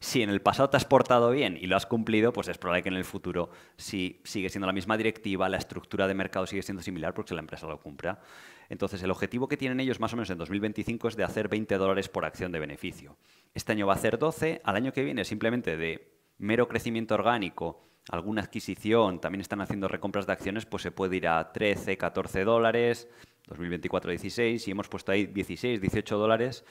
si 0.00 0.22
en 0.22 0.30
el 0.30 0.40
pasado 0.40 0.70
te 0.70 0.76
has 0.76 0.84
portado 0.84 1.30
bien 1.30 1.58
y 1.60 1.66
lo 1.66 1.76
has 1.76 1.86
cumplido, 1.86 2.32
pues 2.32 2.48
es 2.48 2.58
probable 2.58 2.82
que 2.82 2.88
en 2.88 2.94
el 2.94 3.04
futuro, 3.04 3.50
si 3.76 4.20
sigue 4.24 4.48
siendo 4.48 4.66
la 4.66 4.72
misma 4.72 4.96
directiva, 4.96 5.48
la 5.48 5.56
estructura 5.56 6.06
de 6.06 6.14
mercado 6.14 6.46
sigue 6.46 6.62
siendo 6.62 6.82
similar 6.82 7.14
porque 7.14 7.34
la 7.34 7.40
empresa 7.40 7.66
lo 7.66 7.80
cumpla. 7.80 8.20
Entonces, 8.68 9.02
el 9.02 9.10
objetivo 9.10 9.48
que 9.48 9.56
tienen 9.56 9.80
ellos 9.80 9.98
más 9.98 10.12
o 10.12 10.16
menos 10.16 10.30
en 10.30 10.38
2025 10.38 11.08
es 11.08 11.16
de 11.16 11.24
hacer 11.24 11.48
20 11.48 11.76
dólares 11.78 12.08
por 12.08 12.24
acción 12.24 12.52
de 12.52 12.60
beneficio. 12.60 13.16
Este 13.54 13.72
año 13.72 13.86
va 13.86 13.94
a 13.94 13.96
hacer 13.96 14.18
12, 14.18 14.60
al 14.62 14.76
año 14.76 14.92
que 14.92 15.02
viene 15.02 15.24
simplemente 15.24 15.76
de 15.76 16.12
mero 16.38 16.68
crecimiento 16.68 17.14
orgánico, 17.14 17.82
alguna 18.10 18.42
adquisición, 18.42 19.20
también 19.20 19.40
están 19.40 19.60
haciendo 19.60 19.88
recompras 19.88 20.26
de 20.26 20.32
acciones, 20.32 20.64
pues 20.64 20.82
se 20.82 20.92
puede 20.92 21.16
ir 21.16 21.26
a 21.26 21.52
13, 21.52 21.96
14 21.98 22.44
dólares, 22.44 23.08
2024 23.48 24.10
16 24.10 24.68
y 24.68 24.70
hemos 24.70 24.88
puesto 24.88 25.10
ahí 25.10 25.26
16, 25.26 25.80
18 25.80 26.18
dólares 26.18 26.64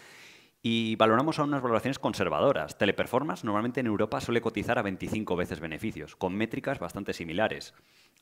y 0.62 0.96
valoramos 0.96 1.40
a 1.40 1.44
unas 1.44 1.62
valoraciones 1.62 2.00
conservadoras. 2.00 2.78
Teleperformance 2.78 3.44
normalmente 3.44 3.80
en 3.80 3.88
Europa 3.88 4.20
suele 4.22 4.42
cotizar 4.42 4.80
a 4.80 4.82
25 4.82 5.36
veces 5.36 5.60
beneficios, 5.60 6.16
con 6.16 6.36
métricas 6.36 6.80
bastante 6.80 7.14
similares. 7.14 7.74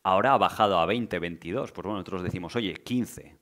Ahora 0.03 0.33
ha 0.33 0.37
bajado 0.37 0.79
a 0.79 0.85
20, 0.85 1.17
22. 1.19 1.71
Pues 1.71 1.83
bueno, 1.83 1.97
nosotros 1.97 2.23
decimos, 2.23 2.55
oye, 2.55 2.73
15, 2.75 3.37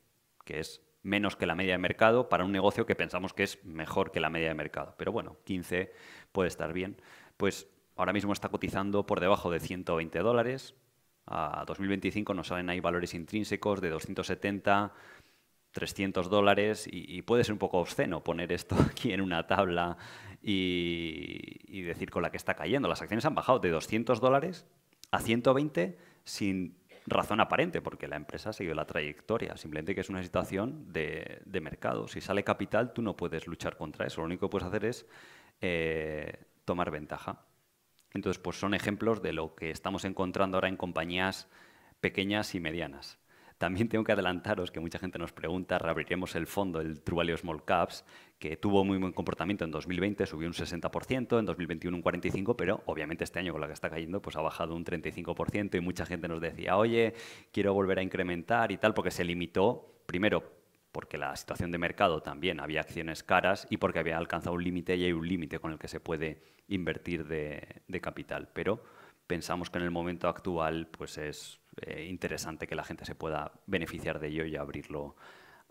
que 0.46 0.60
es 0.60 0.82
menos 1.02 1.36
que 1.36 1.46
la 1.46 1.56
media 1.56 1.74
de 1.74 1.80
mercado 1.80 2.30
para 2.30 2.46
un 2.46 2.52
negocio 2.52 2.86
que 2.86 2.96
pensamos 2.96 3.34
que 3.34 3.44
es 3.44 3.64
mejor 3.66 4.12
que 4.12 4.22
la 4.22 4.30
media 4.30 4.48
de 4.48 4.56
mercado. 4.56 4.96
Pero 4.98 5.12
bueno, 5.12 5.38
15 5.44 5.92
puede 6.32 6.48
estar 6.48 6.72
bien. 6.72 7.02
Pues 7.38 7.68
ahora 7.96 8.14
mismo 8.14 8.32
está 8.32 8.50
cotizando 8.50 9.06
por 9.06 9.20
debajo 9.20 9.52
de 9.52 9.60
120 9.60 10.20
dólares. 10.20 10.76
A 11.26 11.64
2025 11.68 12.34
nos 12.34 12.48
salen 12.48 12.70
ahí 12.70 12.80
valores 12.80 13.14
intrínsecos 13.14 13.82
de 13.82 13.90
270, 13.90 14.94
300 15.74 16.30
dólares 16.30 16.88
y, 16.90 17.22
puede 17.24 17.44
ser 17.44 17.54
un 17.54 17.60
poco 17.60 17.80
obsceno 17.80 18.24
poner 18.24 18.52
esto 18.52 18.76
aquí 18.90 19.12
en 19.12 19.22
una 19.22 19.46
tabla 19.46 19.98
y, 20.42 21.82
decir 21.82 22.10
con 22.10 22.22
la 22.22 22.32
que 22.32 22.38
está 22.38 22.54
cayendo. 22.56 22.88
Las 22.88 23.02
acciones 23.02 23.26
han 23.26 23.36
bajado 23.36 23.60
de 23.60 23.70
200 23.70 24.22
dólares 24.22 24.66
a 25.12 25.20
120 25.20 25.98
sin 26.24 26.78
razón 27.06 27.42
aparente, 27.42 27.82
porque 27.82 28.08
la 28.08 28.16
empresa 28.16 28.52
ha 28.52 28.54
seguido 28.54 28.76
la 28.76 28.86
trayectoria, 28.86 29.58
simplemente 29.58 29.94
que 29.94 30.02
es 30.02 30.10
una 30.10 30.24
situación 30.24 30.94
de, 30.94 31.42
mercado. 31.62 32.08
Si 32.08 32.22
sale 32.22 32.44
capital, 32.44 32.94
tú 32.94 33.02
no 33.02 33.18
puedes 33.18 33.48
luchar 33.48 33.76
contra 33.76 34.08
eso, 34.08 34.22
lo 34.22 34.26
único 34.26 34.48
que 34.48 34.52
puedes 34.52 34.68
hacer 34.68 34.86
es 34.86 35.06
eh, 35.60 36.46
tomar 36.64 36.92
ventaja. 36.92 37.46
Entonces, 38.14 38.42
pues 38.42 38.58
son 38.58 38.74
ejemplos 38.74 39.22
de 39.22 39.34
lo 39.34 39.56
que 39.56 39.72
estamos 39.72 40.06
encontrando 40.06 40.58
ahora 40.58 40.70
en 40.70 40.78
compañías 40.78 41.50
pequeñas 42.00 42.54
y 42.56 42.60
medianas. 42.60 43.18
También 43.64 43.88
tengo 43.88 44.04
que 44.04 44.12
adelantaros 44.12 44.72
que 44.72 44.82
mucha 44.82 45.00
gente 45.00 45.18
nos 45.18 45.32
pregunta, 45.32 45.80
reabriremos 45.80 46.36
el 46.36 46.48
fondo, 46.48 46.82
el 46.82 47.00
True 47.00 47.20
Value 47.20 47.38
Small 47.38 47.64
Caps, 47.64 48.04
que 48.38 48.58
tuvo 48.58 48.84
muy 48.84 48.98
buen 48.98 49.14
comportamiento 49.14 49.64
en 49.64 49.72
2020, 49.72 50.26
subió 50.26 50.50
un 50.50 50.54
60%, 50.54 51.40
en 51.40 51.46
2021 51.46 51.96
un 51.96 52.04
45%, 52.04 52.58
pero 52.58 52.84
obviamente 52.88 53.24
este 53.24 53.40
año 53.40 53.54
con 53.54 53.62
la 53.62 53.68
que 53.68 53.72
está 53.72 53.90
cayendo 53.90 54.22
pues 54.22 54.36
ha 54.36 54.42
bajado 54.42 54.76
un 54.76 54.84
35% 54.84 55.76
y 55.76 55.80
mucha 55.80 56.06
gente 56.06 56.28
nos 56.28 56.42
decía, 56.42 56.76
oye, 56.76 57.14
quiero 57.54 57.74
volver 57.74 58.00
a 58.00 58.04
incrementar 58.04 58.70
y 58.74 58.78
tal, 58.78 58.94
porque 58.94 59.12
se 59.12 59.24
limitó, 59.24 60.04
primero, 60.08 60.44
porque 60.92 61.18
la 61.18 61.34
situación 61.38 61.72
de 61.72 61.78
mercado 61.78 62.22
también 62.22 62.60
había 62.60 62.82
acciones 62.82 63.24
caras 63.24 63.66
y 63.70 63.78
porque 63.78 64.00
había 64.00 64.18
alcanzado 64.18 64.58
un 64.58 64.64
límite 64.66 64.98
y 64.98 65.06
hay 65.06 65.14
un 65.14 65.26
límite 65.26 65.60
con 65.60 65.72
el 65.72 65.80
que 65.80 65.88
se 65.88 66.02
puede 66.02 66.42
invertir 66.68 67.28
de, 67.28 67.82
de 67.88 68.02
capital. 68.02 68.50
Pero 68.52 68.84
pensamos 69.26 69.70
que 69.70 69.78
en 69.78 69.86
el 69.86 69.92
momento 69.92 70.28
actual 70.28 70.88
pues 70.88 71.18
es 71.18 71.63
eh, 71.82 72.08
interesante 72.10 72.68
que 72.68 72.76
la 72.76 72.84
gente 72.84 73.06
se 73.06 73.16
pueda 73.16 73.52
beneficiar 73.66 74.20
de 74.20 74.28
ello 74.28 74.46
y 74.46 74.56
abrirlo 74.56 75.16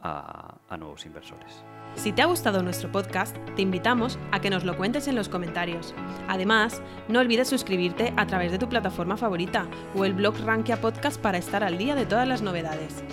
a, 0.00 0.58
a, 0.68 0.76
nuevos 0.76 1.06
inversores. 1.06 1.64
Si 1.94 2.12
te 2.12 2.22
ha 2.22 2.26
gustado 2.26 2.62
nuestro 2.62 2.90
podcast, 2.90 3.36
te 3.54 3.62
invitamos 3.62 4.18
a 4.32 4.40
que 4.40 4.50
nos 4.50 4.64
lo 4.64 4.76
cuentes 4.76 5.06
en 5.06 5.14
los 5.14 5.28
comentarios. 5.28 5.94
Además, 6.28 6.82
no 7.08 7.20
olvides 7.20 7.48
suscribirte 7.48 8.12
a 8.16 8.26
través 8.26 8.50
de 8.50 8.58
tu 8.58 8.68
plataforma 8.68 9.16
favorita 9.16 9.68
o 9.94 10.04
el 10.04 10.14
blog 10.14 10.36
Rankia 10.44 10.80
Podcast 10.80 11.20
para 11.20 11.38
estar 11.38 11.62
al 11.62 11.78
día 11.78 11.94
de 11.94 12.06
todas 12.06 12.26
las 12.26 12.42
novedades. 12.42 13.04